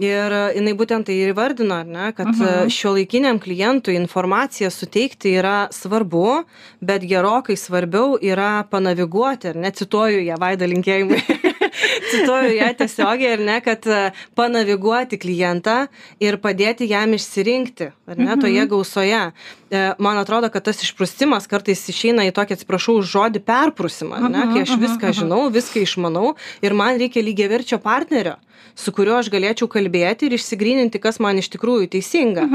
Ir 0.01 0.33
jinai 0.57 0.74
būtent 0.77 1.05
tai 1.07 1.19
ir 1.22 1.33
įvardino 1.33 1.77
ar 1.83 1.88
ne 1.88 2.10
kad 2.17 2.33
šiuolaikiniam 2.74 3.39
klientui 3.43 3.95
informaciją 4.00 4.72
suteikti 4.74 5.36
yra 5.38 5.67
svarbu 5.74 6.43
bet 6.81 7.05
gerokai 7.07 7.55
svarbiau 7.60 8.17
yra 8.17 8.65
panaviguoti 8.69 9.53
ar 9.53 9.62
ne 9.62 9.72
cituoju 9.72 10.24
ją 10.25 10.39
vaida 10.41 10.69
linkėjimai 10.69 11.22
cituoju 12.12 12.53
ją 12.57 12.69
tiesiogiai 12.79 13.33
ar 13.38 13.43
ne 13.50 13.57
kad 13.65 13.88
e, 13.88 14.12
panaviguoti 14.38 15.17
klientą 15.21 15.88
ir 16.23 16.38
padėti 16.43 16.88
jam 16.89 17.13
išsirinkti 17.17 17.91
ar 18.07 18.17
ne 18.17 18.35
toje 18.41 18.62
Mhm. 18.63 18.69
gausoje. 18.69 19.21
E, 19.73 19.83
man 20.00 20.17
atrodo 20.17 20.50
kad 20.53 20.63
tas 20.63 20.83
išprusimas 20.83 21.47
kartais 21.50 21.81
išeina 21.89 22.25
į 22.29 22.33
tokį 22.38 22.57
atsiprašau 22.59 23.00
žodį 23.01 23.39
perprusimą 23.47 24.15
ar 24.21 24.29
ne 24.29 24.43
Mhm, 24.45 24.53
kai 24.53 24.62
aš 24.65 24.73
mhm, 24.75 24.81
viską 24.85 25.13
žinau 25.19 25.43
viską 25.50 25.81
išmanau 25.88 26.35
ir 26.62 26.73
man 26.73 26.97
reikia 27.01 27.23
lygiaverčio 27.23 27.77
partnerio 27.81 28.35
su 28.75 28.89
kuriuo 28.95 29.17
aš 29.19 29.27
galėčiau 29.29 29.67
kalbėti 29.69 30.25
ir 30.25 30.33
išsigryninti 30.38 30.97
kas 31.01 31.19
man 31.21 31.38
iš 31.38 31.50
tikrųjų 31.53 31.89
teisinga. 31.93 32.45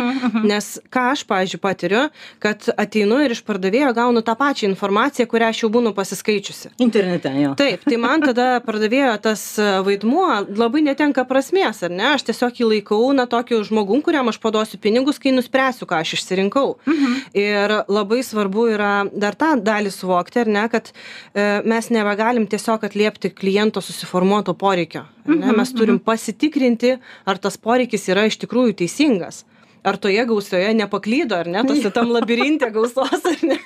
Nes 0.42 0.80
ką 0.90 1.12
aš 1.12 1.23
pavyzdžiui 1.28 1.61
patiriu 1.62 2.00
kad 2.42 2.64
ateinu 2.76 3.21
ir 3.23 3.35
iš 3.37 3.42
pardavėjo 3.47 3.92
gaunu 3.95 4.23
tą 4.26 4.35
pačią 4.38 4.66
informaciją 4.71 5.26
kurią 5.30 5.50
aš 5.52 5.62
jau 5.62 5.71
būnu 5.71 5.92
pasiskaičiusi. 5.95 6.73
Internete 6.83 7.30
jo. 7.38 7.52
Taip 7.61 7.85
tai 7.87 7.97
man 8.02 8.25
tada 8.25 8.59
pardavėjo 8.66 9.12
tas 9.28 9.42
e, 9.61 9.66
vaidmuo 9.85 10.26
labai 10.56 10.82
netenka 10.87 11.25
prasmės 11.28 11.82
ar 11.87 11.92
ne? 11.92 12.06
Aš 12.14 12.25
tiesiog 12.28 12.61
jį 12.61 12.68
laikau 12.73 13.11
na 13.16 13.28
tokiu 13.30 13.61
žmogum 13.66 14.00
kuriam 14.04 14.30
aš 14.32 14.40
paduosiu 14.42 14.80
pinigus 14.82 15.20
kai 15.23 15.35
nuspręsiu 15.37 15.88
ką 15.88 16.00
aš 16.02 16.16
išsirinkau. 16.18 16.76
Ir 17.37 17.75
labai 17.88 18.23
svarbu 18.25 18.68
yra 18.73 18.92
dar 19.12 19.37
tą 19.38 19.54
dalį 19.64 19.92
suvokti 19.94 20.42
ar 20.44 20.52
ne 20.56 20.64
kad 20.73 20.90
e, 20.90 21.61
mes 21.68 21.92
nebegalim 21.94 22.49
tiesiog 22.49 22.88
atliepti 22.88 23.32
kliento 23.35 23.85
susiformuoto 23.85 24.56
poreikio. 24.58 25.04
Ne? 25.28 25.52
Mes 25.52 25.75
turim 25.76 26.00
pasitikrinti 26.00 26.97
ar 27.28 27.38
tas 27.42 27.61
poreikis 27.61 28.08
yra 28.08 28.25
iš 28.30 28.40
tikrųjų 28.40 28.78
teisingas 28.82 29.44
ar 29.87 29.99
toje 30.00 30.25
gausoje 30.28 30.73
nepaklydo 30.76 31.37
ar 31.38 31.49
ne? 31.50 31.62
Tose 31.66 31.90
tam 31.94 32.11
labirinte 32.14 32.68
gausos 32.75 33.25
ar 33.30 33.44
ne? 33.47 33.58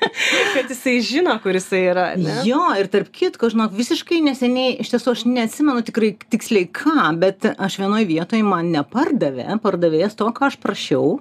Kad 0.55 0.71
jisai 0.73 0.99
žino 1.05 1.37
kur 1.43 1.57
jisai 1.57 1.83
yra 1.93 2.07
ne? 2.19 2.41
Jo, 2.47 2.63
ir 2.79 2.91
tarp 2.93 3.13
kitko, 3.15 3.51
žinok, 3.53 3.75
visiškai 3.77 4.21
neseniai, 4.27 4.77
iš 4.83 4.93
tiesų 4.95 5.17
aš 5.17 5.25
neatsimenu 5.31 5.85
tikrai 5.89 6.13
tiksliai 6.33 6.69
ką, 6.69 7.11
bet 7.23 7.49
aš 7.53 7.79
vienoje 7.83 8.09
vietoje 8.11 8.47
man 8.47 8.73
nepardavė, 8.75 9.49
pardavėjas 9.63 10.19
to, 10.19 10.29
ką 10.37 10.51
aš 10.51 10.59
prašiau, 10.63 11.19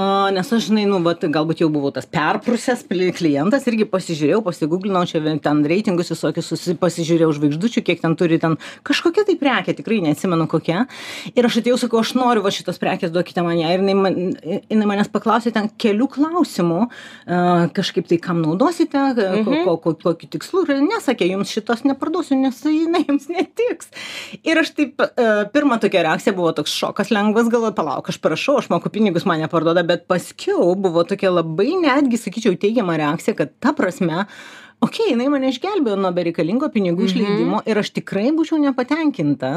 a, 0.00 0.30
nes 0.32 0.48
aš, 0.56 0.70
žinai, 0.70 0.86
nu, 0.88 1.00
vat, 1.04 1.20
galbūt 1.20 1.60
jau 1.60 1.68
buvau 1.72 1.92
tas 1.94 2.06
perprusęs 2.08 2.86
klientas, 2.88 3.66
irgi 3.68 3.86
pasižiūrėjau, 3.90 4.40
pasigūglinau, 4.46 5.02
čia 5.08 5.20
vien 5.20 5.40
ten 5.42 5.60
reitingus 5.68 6.12
visokius, 6.14 6.48
susi- 6.54 6.76
pasižiūrėjau 6.80 7.34
žvaigždučių, 7.36 7.82
kiek 7.84 8.00
ten 8.00 8.16
turi 8.16 8.38
ten 8.40 8.56
kažkokia 8.86 9.26
tai 9.28 9.36
prekė, 9.40 9.76
tikrai 9.78 10.00
neatsimenu 10.06 10.46
kokia. 10.50 10.86
Ir 11.34 11.48
aš 11.48 11.60
atėjau, 11.60 11.78
sakau, 11.84 12.00
aš 12.00 12.14
noriu 12.16 12.44
va 12.44 12.52
šitos 12.54 12.80
prekės, 12.80 13.12
duokite 13.12 13.44
man 13.44 13.60
ją. 13.60 13.74
Ir 13.74 13.84
jinai, 13.84 13.96
man, 13.98 14.18
jinai 14.70 14.88
manęs 14.88 15.12
paklausė 15.12 15.52
ten 15.54 15.68
kelių 15.80 16.08
klausimų, 16.16 16.80
a, 16.86 17.68
kažkaip 17.76 18.08
tai 18.10 18.20
kam 18.22 18.40
naudosite, 18.44 19.04
ko, 19.44 19.60
ko, 19.66 19.76
ko, 19.84 19.94
kokiu 20.08 20.30
tikslu. 20.32 20.64
Ir 20.70 20.82
nesakė, 20.86 21.28
jums 21.30 21.52
šitos 21.52 21.84
neparduosiu, 21.88 22.38
nes 22.40 22.62
jinai 22.64 23.04
jums 23.06 23.28
netiks. 23.32 23.90
Ir 24.50 24.58
aš 24.58 24.72
taip, 24.74 25.02
a, 25.02 25.26
pirma 25.54 25.78
tokia 25.82 26.02
reakcija 26.06 26.34
buvo 26.34 26.50
toks 26.56 26.72
šokas 26.74 27.12
lengvas, 27.14 27.50
galvoju, 27.52 27.76
palauk, 27.76 28.08
aš 28.10 28.18
prašau, 28.22 28.56
aš 28.58 28.70
moku 28.72 28.90
pinigus, 28.92 29.26
man 29.28 29.42
neparduoda, 29.44 29.84
bet 29.86 30.08
paskiau 30.10 30.72
buvo 30.74 31.04
tokia 31.06 31.30
labai 31.32 31.70
netgi, 31.78 32.18
sakyčiau, 32.18 32.58
teigiama 32.58 32.98
reakcija, 32.98 33.36
kad 33.38 33.54
ta 33.62 33.74
prasme, 33.76 34.26
okei, 34.84 35.10
jinai 35.12 35.28
mane 35.32 35.50
išgelbėjo 35.52 35.96
nuo 36.00 36.10
bereikalingo 36.16 36.70
pinigų 36.72 37.06
išleidimo 37.06 37.60
ir 37.68 37.80
aš 37.80 37.92
tikrai 37.98 38.30
būčiau 38.36 38.58
nepatenkinta. 38.62 39.50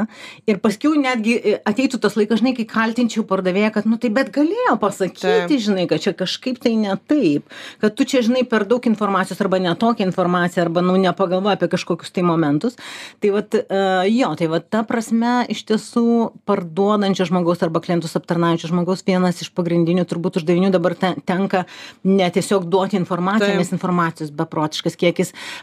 Ir 0.50 0.60
paskiau 0.64 0.94
netgi 1.00 1.36
e, 1.38 1.54
ateitų 1.70 2.00
tas 2.04 2.18
laikas, 2.20 2.42
žinai, 2.42 2.54
kai 2.58 2.66
kaltinčiau 2.70 3.24
pardavėją, 3.28 3.72
kad, 3.78 3.88
nu 3.90 4.00
tai 4.02 4.12
bet 4.14 4.34
galėjo 4.36 4.76
pasakyti, 4.82 5.24
Taip. 5.24 5.54
žinai, 5.64 5.86
kad 5.92 6.04
čia 6.04 6.14
kažkaip 6.18 6.60
tai 6.64 6.76
ne 6.80 6.98
taip, 7.10 7.48
kad 7.82 7.96
tu 7.96 8.08
čia, 8.10 8.24
žinai, 8.26 8.44
per 8.50 8.68
daug 8.70 8.84
informacijos 8.90 9.40
arba 9.44 9.62
netokią 9.64 10.10
informaciją, 10.10 10.68
arba, 10.68 10.84
nu, 10.86 10.98
nepagalvoji 11.02 11.58
apie 11.58 11.72
kažkokius 11.72 12.12
tai 12.14 12.26
momentus. 12.28 12.76
Tai 13.24 13.34
vad, 13.38 13.56
uh, 13.64 14.04
jo, 14.10 14.34
tai 14.40 14.50
vad, 14.52 14.68
ta 14.74 14.84
prasme, 14.88 15.36
iš 15.54 15.64
tiesų, 15.72 16.06
parduodančio 16.50 17.30
žmogaus 17.32 17.64
arba 17.64 17.82
klientus 17.84 18.18
aptarnaujančio 18.20 18.74
žmogaus 18.74 19.06
vienas 19.08 19.40
iš 19.44 19.54
pagrindinių 19.56 20.04
turbūt 20.10 20.42
uždavinių 20.42 20.74
dabar 20.74 20.98
ten, 21.00 21.20
tenka 21.24 21.64
ne 22.04 22.28
tiesiog 22.34 22.68
duoti 22.68 23.00
informaciją, 23.00 23.54
Taip. 23.54 23.64
nes 23.64 23.74
informacijos 23.76 24.34
beprotiškas 24.36 25.00
kiekis, 25.00 25.13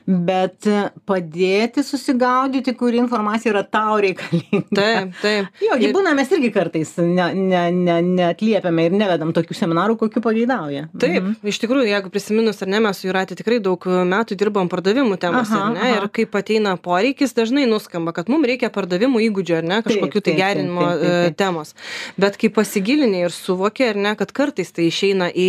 bet 0.07 0.67
e, 0.71 0.91
padėti 1.09 1.83
susigaudyti, 1.87 2.75
kuri 2.79 3.01
informacija 3.03 3.53
yra 3.53 3.63
tau 3.67 3.99
reikalinga. 4.03 4.63
taip 4.77 5.15
taip 5.23 5.47
Jo, 5.65 5.77
Ir- 5.81 5.93
būna 5.95 6.15
mes 6.17 6.31
irgi 6.33 6.51
kartais 6.55 6.95
ne, 6.99 7.27
ne, 7.35 7.63
ne, 7.75 7.97
neatliepiame 8.07 8.87
ir 8.89 8.93
nevedam 8.97 9.33
tokių 9.37 9.57
seminarų, 9.57 9.97
kokiu 10.01 10.23
pageidauja. 10.25 10.87
Taip, 11.01 11.31
iš 11.47 11.59
tikrųjų, 11.63 11.89
jeigu 11.91 12.11
prisiminus, 12.13 12.61
ar 12.63 12.69
ne, 12.73 12.81
mes 12.85 13.01
su 13.01 13.09
Jūratė 13.09 13.37
tikrai 13.41 13.59
daug 13.65 13.85
metų 13.87 14.37
dirbom 14.39 14.69
pardavimų 14.71 15.17
temose, 15.23 15.57
Aha, 15.57 15.71
ne, 15.75 15.81
aha. 15.81 16.03
ir 16.05 16.09
kaip 16.15 16.35
ateina 16.39 16.77
poreikis, 16.81 17.33
dažnai 17.37 17.67
nuskamba, 17.71 18.13
kad 18.17 18.29
mums 18.31 18.47
reikia 18.49 18.71
pardavimų 18.73 19.23
įgūdžių, 19.29 19.57
ar 19.61 19.69
ne, 19.73 19.79
kažkokių 19.87 20.23
tai 20.27 20.35
gerinimo 20.39 20.85
taip, 20.85 21.01
taip, 21.01 21.11
e, 21.11 21.23
taip. 21.31 21.37
temos. 21.41 21.75
Bet 22.21 22.37
kai 22.41 22.51
pasigilini 22.55 23.25
ir 23.27 23.35
suvoki, 23.35 23.87
ar 23.91 23.97
ne, 24.01 24.13
kad 24.21 24.33
kartais 24.37 24.71
tai 24.77 24.87
išeina 24.91 25.31
į 25.33 25.49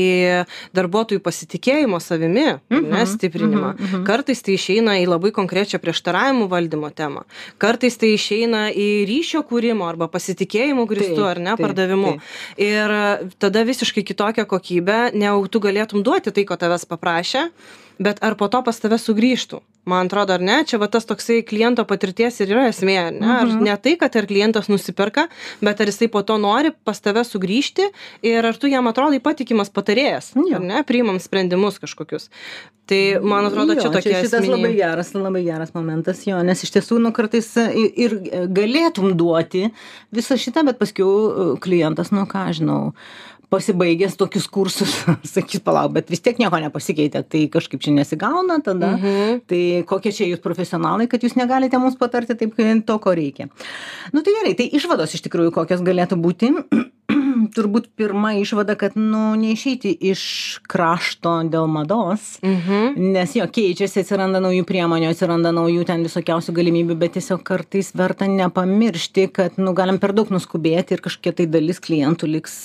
darbuotojų 0.77 1.21
pasitikėjimo 1.25 1.99
savimi, 2.01 2.47
ne, 2.71 2.79
Mhm, 2.81 3.05
stiprinimą. 3.13 3.73
mhm, 3.77 3.90
mhm. 3.91 4.05
Kartais 4.07 4.41
tai 4.41 4.55
išeina 4.57 4.97
į 5.01 5.07
labai 5.11 5.33
konkrečią 5.35 5.81
prieštaravimų 5.83 6.47
valdymo 6.51 6.91
temą. 6.95 7.25
Kartais 7.61 7.97
tai 8.01 8.13
išeina 8.15 8.69
į 8.71 8.89
ryšio 9.09 9.43
kūrimo 9.47 9.87
arba 9.87 10.09
pasitikėjimų 10.11 10.87
grįstų, 10.89 11.21
ar 11.27 11.43
ne, 11.43 11.53
taip, 11.55 11.65
pardavimu. 11.67 12.15
taip. 12.17 12.65
Ir 12.71 12.95
tada 13.41 13.63
visiškai 13.67 14.03
kitokia 14.07 14.47
kokybė, 14.49 14.99
negu 15.13 15.47
tu 15.51 15.61
galėtum 15.63 16.03
duoti 16.05 16.33
tai, 16.33 16.47
ko 16.47 16.57
tavęs 16.59 16.87
paprašė, 16.89 17.47
bet 18.01 18.17
ar 18.25 18.33
po 18.39 18.49
to 18.49 18.63
pas 18.65 18.79
tave 18.81 18.97
sugrįžtų. 18.97 19.61
Man 19.89 20.05
atrodo, 20.11 20.35
ar 20.37 20.43
ne, 20.45 20.59
čia 20.69 20.77
va 20.77 20.85
tas 20.93 21.07
toksai 21.09 21.39
kliento 21.41 21.81
patirties 21.89 22.35
ir 22.43 22.51
yra 22.53 22.67
esmė, 22.69 22.95
ar 23.01 23.13
ne? 23.15 23.29
Ar 23.33 23.47
Mhm. 23.49 23.63
ne 23.65 23.73
tai, 23.81 23.95
kad 23.97 24.13
ar 24.19 24.27
klientas 24.29 24.67
nusiperka, 24.69 25.23
bet 25.61 25.81
ar 25.81 25.89
jisai 25.89 26.07
po 26.13 26.21
to 26.21 26.35
nori 26.37 26.69
pas 26.85 26.99
tave 27.01 27.23
sugrįžti 27.25 27.87
ir 28.21 28.45
ar 28.45 28.53
tu 28.61 28.69
jam 28.69 28.85
atrodai 28.91 29.17
patikimas 29.19 29.71
patarėjas, 29.73 30.35
ar 30.53 30.61
ne, 30.61 30.83
priimam 30.85 31.17
sprendimus 31.19 31.79
kažkokius. 31.81 32.29
Tai 32.85 33.01
man 33.23 33.45
atrodo, 33.49 33.73
čia 33.79 33.89
tokie 33.89 34.13
šitas 34.21 34.45
labai 34.45 34.69
esminiai. 34.69 34.75
geras, 34.77 35.13
labai 35.15 35.43
geras 35.45 35.73
momentas, 35.73 36.21
jo, 36.27 36.37
nes 36.43 36.61
iš 36.65 36.71
tiesų, 36.77 36.99
nu, 37.01 37.11
kartais 37.15 37.49
e, 37.57 37.65
ir, 37.73 38.11
ir 38.29 38.47
galėtum 38.53 39.15
duoti 39.17 39.71
visą 40.13 40.35
šitą, 40.37 40.65
bet 40.67 40.77
paskui 40.81 41.05
e, 41.05 41.59
klientas, 41.63 42.11
nu, 42.11 42.25
ką 42.29 42.51
žinau, 42.53 42.93
pasibaigęs 43.51 44.15
tokius 44.19 44.47
kursus, 44.51 44.93
sakys, 45.33 45.61
palauk, 45.65 45.95
bet 45.97 46.11
vis 46.11 46.23
tiek 46.23 46.39
nieko 46.39 46.59
nepasikeitė, 46.63 47.23
tai 47.27 47.43
kažkaip 47.51 47.83
čia 47.83 47.93
nesigauna 47.95 48.61
tada. 48.63 48.93
Mhm. 48.97 49.41
Tai 49.51 49.61
kokie 49.89 50.13
čia 50.15 50.29
jūs 50.29 50.43
profesionalai, 50.43 51.09
kad 51.11 51.23
jūs 51.23 51.35
negalite 51.39 51.79
mums 51.81 51.99
patarti 51.99 52.37
taip, 52.39 52.55
to, 52.87 52.97
ko 53.03 53.15
reikia. 53.17 53.49
Nu 54.15 54.23
tai 54.23 54.37
gerai, 54.39 54.55
tai 54.57 54.69
išvados 54.79 55.17
iš 55.17 55.25
tikrųjų 55.27 55.53
kokios 55.59 55.83
galėtų 55.85 56.19
būti. 56.21 56.53
Turbūt 57.55 57.89
pirma 57.99 58.33
išvada, 58.39 58.75
kad, 58.79 58.95
nu, 58.95 59.33
neišeiti 59.39 59.91
iš 60.11 60.23
krašto 60.69 61.33
dėl 61.51 61.67
mados. 61.71 62.37
Mhm. 62.45 62.95
Nes 63.11 63.35
jo 63.35 63.45
keičiasi, 63.51 64.03
atsiranda 64.03 64.41
naujų 64.43 64.65
priemonių, 64.69 65.09
atsiranda 65.11 65.51
naujų 65.55 65.85
ten 65.89 66.05
visokiausių 66.05 66.55
galimybių, 66.57 66.97
bet 67.01 67.15
tiesiog 67.17 67.43
kartais 67.47 67.91
verta 67.97 68.27
nepamiršti, 68.31 69.27
kad 69.35 69.59
nu, 69.61 69.75
galim 69.77 69.99
per 70.01 70.15
daug 70.17 70.31
nuskubėti 70.33 70.95
ir 70.95 71.03
kažkokia 71.03 71.35
tai 71.41 71.47
dalis 71.51 71.81
klientų 71.83 72.29
liks, 72.31 72.57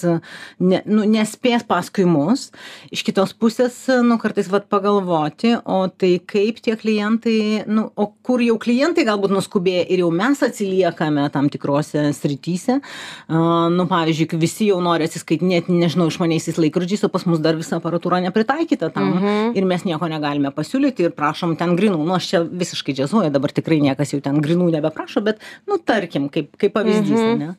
ne, 0.63 0.83
nu, 0.87 1.07
nespės 1.11 1.67
paskui 1.67 2.07
mus. 2.09 2.49
Iš 2.95 3.03
kitos 3.07 3.35
pusės, 3.37 3.79
nu, 4.07 4.19
kartais 4.23 4.51
vat 4.53 4.69
pagalvoti, 4.73 5.57
o 5.65 5.83
tai 5.91 6.17
kaip 6.23 6.63
tie 6.65 6.77
klientai, 6.79 7.67
nu, 7.71 7.89
o 7.97 8.09
kur 8.27 8.43
jau 8.45 8.59
klientai 8.63 9.07
galbūt 9.09 9.35
nuskubėję 9.35 9.87
ir 9.91 10.05
jau 10.05 10.13
mes 10.15 10.43
atsiliekame 10.47 11.27
tam 11.35 11.51
tikrose 11.53 12.09
srityse. 12.17 12.81
Uh, 13.27 13.67
nu, 13.73 13.87
pavyzdžiui, 13.91 14.39
visi 14.41 14.71
jau 14.71 14.76
nori 14.85 15.07
atsiskaitinėti, 15.09 15.73
nežinau, 15.73 16.09
išmaniaisiais 16.11 16.59
laikrodžiais, 16.61 17.05
o 17.07 17.11
pas 17.13 17.25
mus 17.27 17.39
dar 17.43 17.57
visa 17.57 17.79
aparatūra 17.81 18.21
nepritaikyta 18.27 18.93
tam. 18.95 19.15
Mhm. 19.17 19.57
Ir 19.57 19.65
mes 19.65 19.85
nieko 19.85 20.09
negalime 20.13 20.53
pasiūlyti 20.55 21.09
ir 21.09 21.11
prašom 21.17 21.57
ten 21.57 21.77
grinų. 21.77 21.99
Nu, 22.05 22.15
aš 22.15 22.31
čia 22.33 22.43
visiškai 22.45 22.95
džiazuoju, 22.95 23.31
dabar 23.35 23.53
tikrai 23.53 23.81
niekas 23.81 24.13
jau 24.15 24.21
ten 24.21 24.41
grinų 24.41 24.71
nebeprašo, 24.79 25.23
bet, 25.23 25.39
nu, 25.67 25.79
tarkim, 25.79 26.29
kaip, 26.29 26.57
kaip 26.57 26.73
pavyzdys, 26.73 27.21
Mhm. 27.21 27.39
ne? 27.39 27.55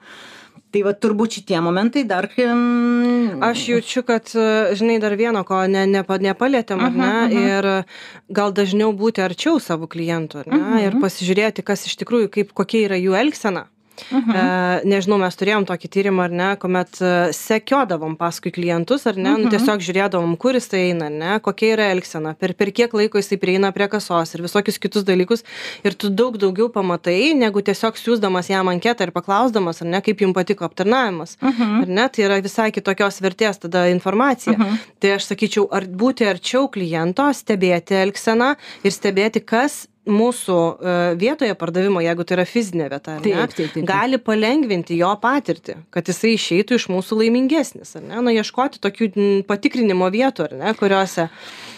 tai 0.71 0.81
va 0.83 0.91
turbūt 0.91 1.37
šitie 1.39 1.61
momentai 1.63 2.03
dar 2.03 2.27
hmm, 2.27 3.41
Aš 3.41 3.67
jaučiu, 3.69 4.03
kad, 4.03 4.27
e, 4.35 4.75
žinai, 4.75 4.99
dar 4.99 5.15
vieno, 5.15 5.43
ko 5.47 5.61
ne, 5.65 5.85
ne, 5.87 6.03
nepalėtėm, 6.03 6.81
ar 6.83 6.91
ne, 6.91 7.07
Mhm, 7.07 7.31
mhm. 7.31 7.47
ir 7.47 7.85
gal 8.29 8.51
dažniau 8.51 8.91
būti 8.93 9.23
arčiau 9.23 9.61
savo 9.61 9.87
klientų, 9.87 10.43
ar 10.43 10.47
ne, 10.47 10.57
Mhm. 10.59 10.79
ir 10.85 10.91
pasižiūrėti, 11.01 11.63
kas 11.63 11.85
iš 11.87 11.95
tikrųjų, 12.03 12.29
kaip, 12.29 12.53
kokia 12.53 12.85
yra 12.89 12.95
jų 12.99 13.15
elgsena. 13.15 13.65
Mhm. 14.11 14.31
E, 14.35 14.81
nežinau, 14.87 15.17
mes 15.21 15.35
turėjom 15.35 15.65
tokį 15.67 15.89
tyrimą, 15.95 16.23
ar 16.27 16.31
ne, 16.31 16.49
kuomet 16.61 17.01
e, 17.01 17.11
sekiodavom 17.33 18.15
paskui 18.19 18.51
klientus, 18.55 19.05
ar 19.07 19.15
ne, 19.17 19.31
nu, 19.37 19.47
Mhm. 19.47 19.53
tiesiog 19.55 19.79
žiūrėdavom, 19.87 20.37
kur 20.37 20.53
jis 20.53 20.67
tai 20.67 20.81
eina, 20.91 21.09
ne, 21.09 21.39
kokia 21.39 21.73
yra 21.75 21.89
elgsena, 21.95 22.35
per, 22.37 22.53
per 22.53 22.71
kiek 22.71 22.93
laiko 22.93 23.17
jisai 23.17 23.37
prieina 23.41 23.71
prie 23.73 23.87
kasos 23.87 24.33
ir 24.35 24.41
visokius 24.45 24.77
kitus 24.79 25.03
dalykus. 25.03 25.43
Ir 25.83 25.93
tu 25.93 26.09
daug 26.09 26.37
daugiau 26.37 26.69
pamatai, 26.69 27.33
negu 27.35 27.61
tiesiog 27.61 27.97
siūsdamas 27.97 28.49
jam 28.49 28.67
anketą 28.67 29.07
ir 29.07 29.11
paklausdamas, 29.11 29.81
ar 29.81 29.87
ne, 29.87 30.01
kaip 30.01 30.19
jums 30.23 30.35
patiko 30.37 30.65
aptarnavimas. 30.67 31.37
Mhm. 31.41 31.81
Ar 31.81 31.87
ne, 31.87 32.07
tai 32.09 32.23
yra 32.27 32.41
visai 32.41 32.71
kitokios 32.71 33.21
vertės 33.21 33.59
tada 33.59 33.87
informacija. 33.91 34.57
Mhm. 34.57 34.79
Tai 34.99 35.09
aš 35.17 35.27
sakyčiau, 35.31 35.67
ar 35.71 35.83
būti 35.85 36.25
arčiau 36.27 36.67
kliento, 36.71 37.25
stebėti 37.33 37.95
elgseną 37.97 38.55
ir 38.83 38.91
stebėti, 38.91 39.43
kas 39.45 39.87
mūsų 40.07 40.57
e, 40.57 40.95
vietoje 41.19 41.55
pardavimo, 41.59 42.01
jeigu 42.03 42.25
tai 42.27 42.37
yra 42.39 42.45
fizinė 42.47 42.89
vieta, 42.93 43.17
ar 43.17 43.25
ne, 43.27 43.85
gali 43.87 44.19
palengvinti 44.21 44.97
jo 44.99 45.13
patirtį, 45.21 45.77
kad 45.93 46.09
jisai 46.09 46.35
išeitų 46.37 46.79
iš 46.79 46.89
mūsų 46.93 47.21
laimingesnis, 47.23 47.95
ar 47.99 48.05
ne, 48.07 48.21
nu 48.23 48.33
ieškoti 48.35 48.81
tokių 48.83 49.09
patikrinimo 49.49 50.09
vietų, 50.13 50.47
ar 50.49 50.57
ne, 50.61 50.75
kuriuose. 50.77 51.29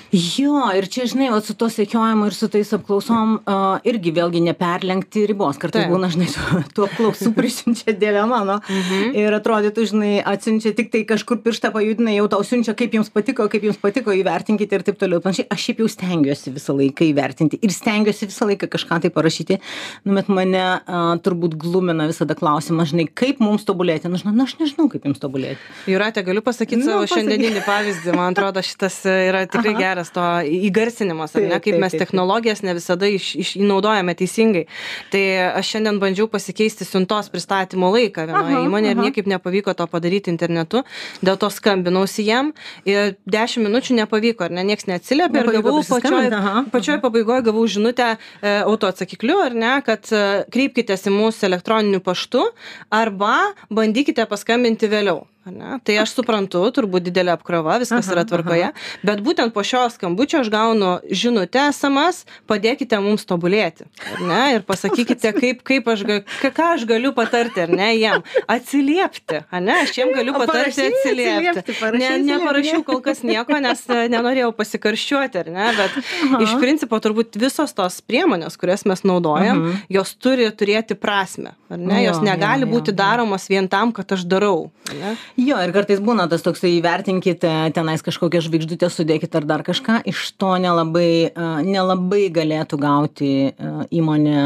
Jo, 0.10 0.64
ir 0.74 0.88
čia, 0.90 1.06
žinai, 1.10 1.28
vat 1.30 1.46
su 1.46 1.54
to 1.54 1.68
sekiojimu 1.70 2.26
ir 2.30 2.34
su 2.34 2.48
tais 2.50 2.72
apklausom 2.74 3.36
uh, 3.40 3.78
irgi 3.86 4.10
vėlgi 4.16 4.42
neperlenkti 4.42 5.28
ribos. 5.30 5.60
Kartais 5.62 5.86
būna, 5.92 6.10
žinai, 6.10 6.26
tų, 6.34 6.62
tų 6.74 6.86
apklausų 6.88 7.32
prisiunčia 7.38 7.94
dėlė 7.94 8.24
mano. 8.30 8.58
Mhm. 8.66 9.14
Ir 9.22 9.38
atrodytų, 9.38 9.86
žinai, 9.92 10.14
atsiunčia 10.26 10.74
tik 10.78 10.90
tai 10.94 11.04
kažkur 11.10 11.44
pirštą 11.46 11.70
pajudina, 11.76 12.16
jau 12.18 12.26
tau 12.34 12.42
siunčia, 12.48 12.74
kaip 12.78 12.98
jums 12.98 13.12
patiko, 13.14 13.46
kaip 13.52 13.68
jums 13.70 13.78
patiko, 13.82 14.16
įvertinkite 14.18 14.80
ir 14.80 14.86
taip 14.88 14.98
toliau. 15.02 15.22
Panašiai, 15.22 15.46
aš 15.54 15.68
šiaip 15.68 15.84
jau 15.84 15.92
stengiuosi 15.94 16.56
visą 16.58 16.74
laiką 16.80 17.06
įvertinti 17.12 17.62
ir 17.62 17.76
stengiuosi 17.76 18.32
visą 18.32 18.50
laiką 18.50 18.72
kažką 18.74 19.02
tai 19.06 19.14
parašyti. 19.14 19.60
Nu, 20.08 20.18
bet 20.18 20.34
mane 20.34 20.66
uh, 20.80 21.14
turbūt 21.22 21.54
glumina 21.62 22.10
visada 22.10 22.34
klausimas, 22.40 22.90
žinai, 22.96 23.06
kaip 23.14 23.44
mums 23.46 23.68
tobulėti. 23.70 24.10
Nu, 24.10 24.18
žinai, 24.18 24.34
nu, 24.42 24.50
aš 24.50 24.58
nežinau, 24.58 24.90
kaip 24.90 25.06
jums 25.06 25.22
tobulėti. 25.22 25.62
Jūratė, 25.92 26.26
galiu 26.26 26.42
pasakyti 26.46 26.82
Nu, 26.82 26.90
savo 26.90 27.08
šiandieninį 27.14 27.64
pavyzdį. 27.68 28.18
Man 28.18 28.34
atrodo, 28.34 28.64
šitas 28.66 29.02
e, 29.06 29.16
yra 29.30 29.46
tikrai 29.50 29.76
Aha. 29.76 29.82
Geras 30.00 30.12
to 30.16 30.24
įgarsinimas, 30.48 31.36
ar 31.36 31.46
ne, 31.48 31.60
kaip 31.60 31.80
mes 31.80 31.94
technologijas 31.98 32.62
ne 32.64 32.74
visada 32.78 33.08
iš, 33.08 33.36
iš, 33.36 33.54
naudojame 33.60 34.16
teisingai. 34.16 34.66
Tai 35.12 35.24
aš 35.60 35.74
šiandien 35.74 36.00
bandžiau 36.00 36.30
pasikeisti 36.32 36.88
siuntos 36.88 37.30
pristatymo 37.30 37.92
laiką 37.94 38.26
vienoje 38.30 38.64
įmonėje 38.66 38.96
ir 38.96 39.02
niekaip 39.04 39.30
nepavyko 39.30 39.74
to 39.76 39.88
padaryti 39.88 40.32
internetu. 40.32 40.84
Dėl 41.22 41.40
to 41.40 41.50
skambinausi 41.52 42.26
jam 42.28 42.54
ir 42.88 43.16
10 43.26 43.66
minučių 43.66 44.00
nepavyko, 44.04 44.48
ar 44.48 44.56
ne, 44.56 44.66
nieks 44.72 44.88
neatsiliepė 44.90 45.44
ir 45.44 45.52
gavau 45.60 45.82
pačioj, 45.84 46.30
pačioj 46.74 47.00
pabaigoje 47.04 47.48
gavau 47.50 47.66
žinutę 47.68 48.14
e, 48.16 48.56
autoatsakikliu, 48.62 49.40
ar 49.44 49.58
ne, 49.58 49.74
kad 49.86 50.08
e, 50.14 50.24
kreipkitės 50.54 51.10
į 51.10 51.16
mūsų 51.16 51.50
elektroniniu 51.50 52.04
paštu 52.06 52.46
arba 52.94 53.36
bandykite 53.74 54.26
paskambinti 54.30 54.90
vėliau. 54.92 55.26
Ar 55.50 55.56
ne? 55.58 55.80
Tai 55.84 55.98
aš 56.04 56.14
suprantu, 56.16 56.62
turbūt 56.76 57.06
didelė 57.10 57.34
apkrova, 57.36 57.80
viskas 57.82 58.08
yra 58.14 58.24
tvarkoje, 58.30 58.72
bet 59.06 59.24
būtent 59.26 59.54
po 59.56 59.64
šio 59.66 59.88
skambučio 59.94 60.44
aš 60.44 60.50
gaunu 60.54 60.96
žinutę 61.10 61.66
SMS, 61.74 62.24
padėkite 62.50 63.00
mums 63.04 63.26
tobulėti. 63.30 63.88
ar 64.14 64.22
Ne? 64.30 64.42
Ir 64.56 64.66
pasakykite, 64.68 65.34
kaip, 65.36 65.64
kaip 65.68 65.88
aš, 65.90 66.04
ga- 66.08 66.22
ką, 66.42 66.52
ką 66.56 66.68
aš 66.78 66.86
galiu 66.90 67.12
patarti, 67.18 67.66
ar 67.66 67.74
ne, 67.74 67.92
jam 67.98 68.24
atsiliepti. 68.48 69.42
ar 69.52 69.62
Ne? 69.62 69.76
Aš 69.84 69.98
jam 69.98 70.12
galiu 70.16 70.34
patarti 70.38 70.86
atsiliepti. 70.90 71.76
Ne, 71.98 72.10
neparašiau 72.24 72.84
kol 72.86 73.02
kas 73.04 73.22
nieko, 73.26 73.58
nes 73.64 73.82
e, 73.90 74.00
nenorėjau 74.12 74.52
pasikarščiuoti, 74.58 75.42
ar 75.44 75.50
ne, 75.54 75.68
bet 75.78 75.98
iš 76.46 76.54
principo 76.62 77.00
turbūt 77.02 77.38
visos 77.42 77.74
tos 77.78 78.00
priemonės, 78.06 78.58
kurias 78.60 78.86
mes 78.90 79.04
naudojam, 79.08 79.64
jos 79.92 80.14
turi 80.20 80.50
turėti 80.52 80.98
prasme, 81.00 81.56
ar 81.72 81.78
ne, 81.80 82.04
jos 82.06 82.20
Jo, 82.20 82.26
negali 82.26 82.68
būti 82.68 82.92
daromos 82.96 83.46
vien 83.50 83.68
tam, 83.72 83.92
kad 83.96 84.12
aš 84.12 84.26
darau. 84.28 84.70
ar 84.90 84.96
Ne? 85.00 85.12
Jo, 85.40 85.56
ir 85.64 85.72
kartais 85.72 86.02
būna 86.04 86.26
tas 86.28 86.42
toksai 86.44 86.74
įvertinkite, 86.82 87.48
tenais 87.72 88.02
kažkokią 88.04 88.42
žvaigždutę 88.44 88.90
sudėkite 88.92 89.38
ar 89.40 89.46
dar 89.48 89.62
kažką, 89.64 90.02
iš 90.10 90.34
to 90.42 90.50
nelabai, 90.60 91.30
a, 91.32 91.62
nelabai 91.64 92.26
galėtų 92.36 92.80
gauti 92.82 93.30
a, 93.56 93.86
įmonė 93.88 94.42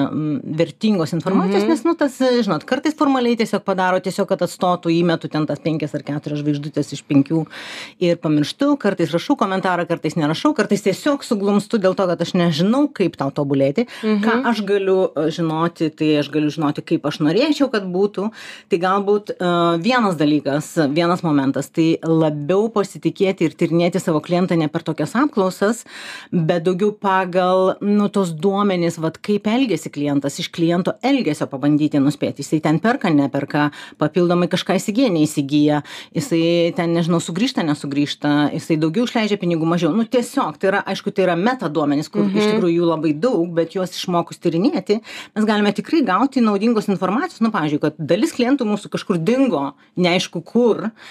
vertingos 0.60 1.16
informacijos, 1.18 1.64
Mhm. 1.64 1.70
nes, 1.72 1.82
nu, 1.88 1.96
tas, 1.98 2.18
žinot, 2.20 2.66
kartais 2.70 2.94
formaliai 2.94 3.38
tiesiog 3.40 3.64
padaro, 3.66 3.98
tiesiog, 4.04 4.28
kad 4.30 4.44
atstotų, 4.46 4.92
įmetu 4.94 5.32
ten 5.32 5.48
tas 5.50 5.58
penkias 5.64 5.96
ar 5.98 6.04
keturias 6.06 6.44
žvaigždutės 6.44 6.94
iš 6.94 7.02
penkių 7.10 7.42
ir 8.00 8.18
pamirštu, 8.22 8.78
kartais 8.78 9.10
rašau 9.16 9.36
komentarą, 9.40 9.88
kartais 9.90 10.14
nerašau, 10.20 10.54
kartais 10.54 10.84
tiesiog 10.86 11.24
suglumstu 11.26 11.80
dėl 11.82 11.96
to, 11.98 12.06
kad 12.06 12.22
aš 12.22 12.34
nežinau, 12.38 12.86
kaip 12.94 13.18
tau 13.18 13.32
tobulėti, 13.32 13.88
Mhm. 14.04 14.22
ką 14.22 14.46
aš 14.52 14.62
galiu 14.62 15.10
a, 15.16 15.26
žinoti, 15.34 15.90
tai 15.96 16.20
aš 16.22 16.30
galiu 16.30 16.54
žinoti, 16.54 16.86
kaip 16.86 17.02
aš 17.10 17.18
norėčiau, 17.26 17.72
kad 17.72 17.84
būtų. 17.90 18.30
Tai 18.70 18.78
galbūt 18.78 19.34
vienas 19.82 20.16
dalykas, 20.20 20.73
vienas 20.94 21.24
momentas, 21.24 21.70
tai 21.74 21.98
labiau 22.04 22.68
pasitikėti 22.74 23.48
ir 23.48 23.56
tyrinėti 23.58 24.02
savo 24.02 24.22
klientą 24.24 24.58
ne 24.60 24.68
per 24.72 24.84
tokias 24.86 25.16
apklausas, 25.20 25.84
bet 26.32 26.66
daugiau 26.66 26.92
pagal, 26.94 27.76
nu, 27.84 28.10
tos 28.14 28.34
duomenys, 28.34 29.00
vad 29.02 29.20
kaip 29.24 29.48
elgesi 29.52 29.92
klientas, 29.94 30.40
iš 30.42 30.50
kliento 30.54 30.96
elgesio 31.06 31.48
pabandyti 31.52 32.02
nuspėti. 32.02 32.44
Jisai 32.44 32.62
ten 32.66 32.80
perka, 32.84 33.12
neperka, 33.14 33.70
papildomai 34.02 34.50
kažką 34.52 34.78
įsigyja, 34.80 35.12
neįsigyja, 35.14 35.82
jisai 36.18 36.44
ten, 36.78 36.96
nežinau, 36.98 37.22
sugrįžta, 37.24 37.66
nesugrįžta, 37.68 38.34
jisai 38.58 38.80
daugiau 38.82 39.08
išleidžia 39.08 39.40
pinigų, 39.42 39.70
mažiau. 39.70 39.94
Nu, 39.96 40.08
tiesiog, 40.10 40.60
tai 40.62 40.74
yra, 40.74 40.84
aišku, 40.94 41.14
tai 41.14 41.28
yra 41.28 41.38
meta 41.40 41.70
duomenys, 41.72 42.12
kur 42.14 42.26
mhm. 42.26 42.40
iš 42.40 42.52
tikrųjų 42.54 42.80
jų 42.80 42.90
labai 42.90 43.14
daug, 43.14 43.46
bet 43.56 43.78
juos 43.78 43.96
išmokus 43.96 44.42
tyrinėti, 44.44 45.00
mes 45.38 45.50
galime 45.50 45.74
tikrai 45.76 46.04
gauti 46.08 46.44
naudingos 46.44 46.90
informacijos. 46.92 47.44
Nu, 47.44 47.54
pavyzdžiui, 47.54 47.82
kad 47.84 48.00
dalis 48.00 48.34
klientų 48.36 48.68
mūsų 48.68 48.92
kažkur 48.94 49.20
dingo, 49.22 49.70
neaišku 50.00 50.42
kur. 50.48 50.63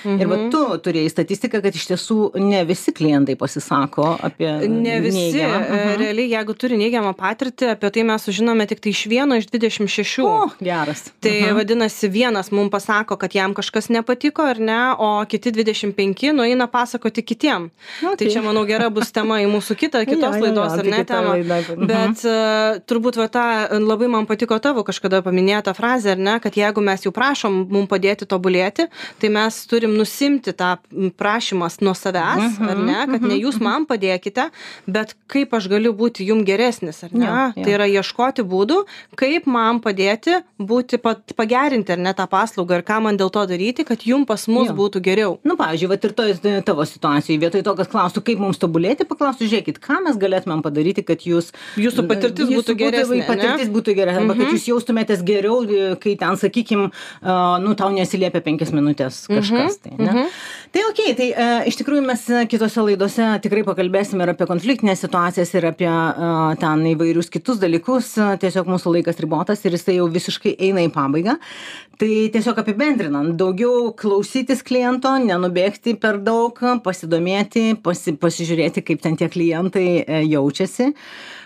Mhm. 0.04 0.20
Ir 0.20 0.26
va 0.30 0.36
tu 0.52 0.62
turėjai 0.84 1.10
statistiką, 1.12 1.60
kad 1.62 1.74
iš 1.74 1.86
tiesų 1.90 2.18
ne 2.40 2.64
visi 2.68 2.92
klientai 2.92 3.36
pasisako 3.36 4.18
apie 4.22 4.50
Ne 4.68 5.00
visi, 5.00 5.18
neigiamą. 5.32 5.60
e, 5.60 5.72
Mhm. 5.72 5.98
realiai, 6.02 6.28
jeigu 6.36 6.54
turi 6.58 6.76
neigiamą 6.80 7.12
patirtį, 7.16 7.70
apie 7.74 7.90
tai 7.90 8.02
mes 8.02 8.22
sužinome 8.26 8.66
tik 8.68 8.80
tai 8.80 8.90
iš 8.90 9.06
vieno 9.06 9.36
iš 9.36 9.46
26. 9.50 10.22
O, 10.24 10.50
geras. 10.60 11.10
Tai 11.20 11.30
Mhm. 11.40 11.54
vadinasi, 11.58 12.08
vienas 12.08 12.50
mums 12.50 12.70
pasako, 12.70 13.16
kad 13.18 13.32
jam 13.34 13.54
kažkas 13.54 13.88
nepatiko 13.88 14.42
ar 14.42 14.58
ne, 14.60 14.80
o 14.98 15.24
kiti 15.28 15.50
25 15.52 16.32
nueina 16.32 16.66
pasakoti 16.66 17.22
kitiem. 17.22 17.70
Nu, 18.02 18.16
Tai 18.16 18.26
čia, 18.30 18.42
manau, 18.42 18.64
gera 18.66 18.88
bus 18.90 19.10
tema 19.12 19.38
į 19.40 19.46
mūsų 19.50 19.74
kitą, 19.76 20.04
kitos 20.10 20.36
jo, 20.36 20.42
laidos, 20.42 20.72
ar 20.72 20.82
tai 20.82 20.90
ne, 20.90 21.04
temą. 21.04 21.30
laida, 21.34 21.58
mhm. 21.76 21.86
Bet 21.86 22.16
uh, 22.24 22.78
turbūt 22.86 23.16
va 23.16 23.26
tą 23.28 23.44
labai 23.80 24.08
man 24.08 24.26
patiko 24.26 24.58
tavo 24.60 24.82
kažkada 24.84 25.22
paminėta 25.22 25.74
frazė, 25.74 26.12
ar 26.12 26.18
ne, 26.18 26.38
kad 26.40 26.52
jeigu 26.54 26.82
mes 26.82 27.02
jau 27.02 27.10
prašom 27.12 27.66
mums 27.68 27.88
padėti 27.88 28.26
tobulėti, 28.26 28.86
tai 29.18 29.28
mes 29.28 29.41
turim 29.70 29.94
nusimti 29.98 30.52
tą 30.56 30.76
prašymas 31.18 31.80
nuo 31.80 31.94
savęs, 31.94 32.58
Mhm, 32.58 32.68
ar 32.68 32.76
ne, 32.76 32.98
kad 33.12 33.22
ne 33.22 33.36
jūs 33.40 33.58
man 33.60 33.86
padėkite, 33.86 34.50
bet 34.86 35.14
kaip 35.28 35.52
aš 35.54 35.68
galiu 35.68 35.92
būti 35.96 36.26
jum 36.26 36.44
geresnis, 36.44 37.02
ar 37.04 37.10
ne? 37.12 37.26
Jo, 37.26 37.52
jo. 37.56 37.64
Tai 37.64 37.72
yra 37.76 37.86
ieškoti 37.86 38.42
būdų, 38.44 38.78
kaip 39.16 39.46
man 39.46 39.80
padėti 39.80 40.42
būti, 40.60 40.98
pat, 41.02 41.32
pagerinti 41.36 41.92
ar 41.92 41.98
ne 41.98 42.12
tą 42.14 42.26
paslaugą 42.28 42.78
ir 42.80 42.82
ką 42.86 43.00
man 43.02 43.16
dėl 43.16 43.30
to 43.30 43.44
daryti, 43.46 43.84
kad 43.84 44.00
jum 44.06 44.24
pas 44.26 44.46
mus 44.48 44.68
Jo. 44.68 44.74
būtų 44.74 45.00
geriau. 45.02 45.38
Nu, 45.44 45.56
pavyzdžiui, 45.56 45.88
va 45.88 45.98
ir 46.02 46.12
toj 46.12 46.62
tavo 46.64 46.84
situacijai, 46.84 47.38
vietoj 47.38 47.62
to, 47.62 47.74
kad 47.76 47.88
klaustų, 47.92 48.22
kaip 48.24 48.38
mums 48.38 48.58
tobulėti, 48.58 49.06
paklaustų, 49.08 49.48
žiūrėkit, 49.50 49.78
ką 49.82 50.02
mes 50.06 50.16
galėtumėm 50.16 50.62
padaryti, 50.62 51.02
kad 51.04 51.20
jūs... 51.26 51.52
Jūsų 51.76 52.06
patirtis 52.08 52.48
būtų 52.48 52.76
geresnė, 52.78 53.16
ne? 53.22 53.26
Patirtis 53.26 53.68
būtų 53.72 53.94
geresnė, 53.96 54.22
arba 54.22 54.34
kad 54.34 54.46
Mhm. 54.46 54.54
jūs 54.56 54.66
jaustumėtės 54.68 55.22
geriau, 55.24 55.62
kai 56.00 56.16
ten, 56.16 56.36
sakykim, 56.36 56.90
uh, 57.22 57.58
nu, 57.62 57.74
tau 57.74 57.90
nesiliepia 57.90 58.40
penkias 58.40 58.70
minutės 58.72 59.26
kažkas. 59.38 59.78
Tai, 59.84 59.92
ne? 59.98 60.08
mhm. 60.08 60.32
tai 60.74 60.84
ok, 60.88 61.02
tai 61.18 61.28
uh, 61.32 61.52
iš 61.70 61.78
tikrųjų 61.80 62.04
mes 62.06 62.26
uh, 62.32 62.42
kitose 62.50 62.86
laidose 62.86 63.28
tikrai 63.44 63.64
pakalbėsime 63.66 64.26
ir 64.26 64.34
apie 64.34 64.48
konfliktinės 64.50 65.04
situacijas, 65.04 65.54
ir 65.58 65.68
apie 65.72 65.90
uh, 65.90 66.52
ten 66.60 66.84
įvairius 66.94 67.32
kitus 67.32 67.62
dalykus. 67.62 68.14
Uh, 68.20 68.34
tiesiog 68.42 68.70
mūsų 68.72 68.96
laikas 68.98 69.22
ribotas 69.22 69.64
ir 69.66 69.78
jisai 69.78 69.98
jau 70.00 70.10
visiškai 70.12 70.56
eina 70.68 70.84
į 70.86 70.92
pabaigą. 70.94 71.38
Tai 72.02 72.08
tiesiog 72.34 72.56
apibendrinant, 72.58 73.36
daugiau 73.38 73.92
klausytis 73.94 74.64
kliento, 74.66 75.12
nenubėgti 75.22 75.92
per 76.02 76.16
daug, 76.24 76.56
pasidomėti, 76.82 77.76
pasi, 77.84 78.16
pasižiūrėti, 78.18 78.82
kaip 78.88 79.04
ten 79.04 79.14
tie 79.20 79.28
klientai 79.30 79.86
e, 80.00 80.22
jaučiasi. 80.32 80.88
O, 80.90 80.96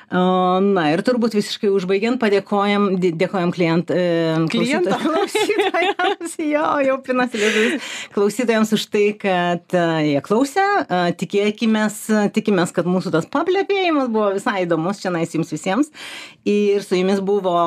Na 0.07 0.85
ir 0.92 1.01
turbūt 1.03 1.35
visiškai 1.35 1.66
užbaigiant, 1.75 2.21
padėkojam, 2.23 2.92
dėkojam 3.03 3.51
klient, 3.55 3.90
e, 3.90 4.37
Klientam. 4.53 5.01
klausytojams, 5.03 6.37
jo, 6.38 6.66
jau 6.87 6.97
pinasi 7.03 7.40
liežuvis, 7.42 7.88
klausytojams 8.14 8.71
už 8.77 8.85
tai, 8.92 9.07
kad 9.19 9.75
e, 9.75 9.87
jie 10.12 10.21
klausė, 10.23 10.62
e, 10.87 11.01
tikėkimės, 11.19 11.99
tikimės, 12.37 12.71
kad 12.77 12.87
mūsų 12.87 13.16
tas 13.16 13.27
paplepėjimas 13.35 14.07
buvo 14.14 14.31
visai 14.38 14.62
įdomus. 14.62 15.03
Čia 15.03 15.11
jums 15.35 15.51
visiems. 15.51 15.90
Ir 16.47 16.87
su 16.87 16.95
jumis 16.95 17.19
buvo 17.19 17.59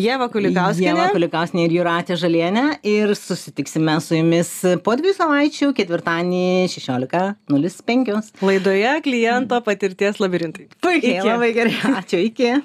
Ieva 0.00 0.28
Kulikauskienė. 0.32 0.94
Ieva 0.94 1.08
Kulikauskienė 1.14 1.66
ir 1.68 1.76
Juratė 1.78 2.16
Žalienė. 2.20 2.64
Ir 2.86 3.14
susitiksime 3.18 3.98
su 4.04 4.16
jumis 4.18 4.50
po 4.84 4.96
dviejų 4.98 5.16
savaičių, 5.18 5.70
ketvirtadienį 5.76 6.68
16.05. 6.72 8.32
Laidoje 8.46 8.96
kliento 9.06 9.60
patirties 9.66 10.20
labirintai. 10.22 10.70
Puikiai, 10.84 11.20
labai 11.26 11.52
gerai. 11.56 11.76
Ačiū, 12.00 12.22
iki. 12.30 12.60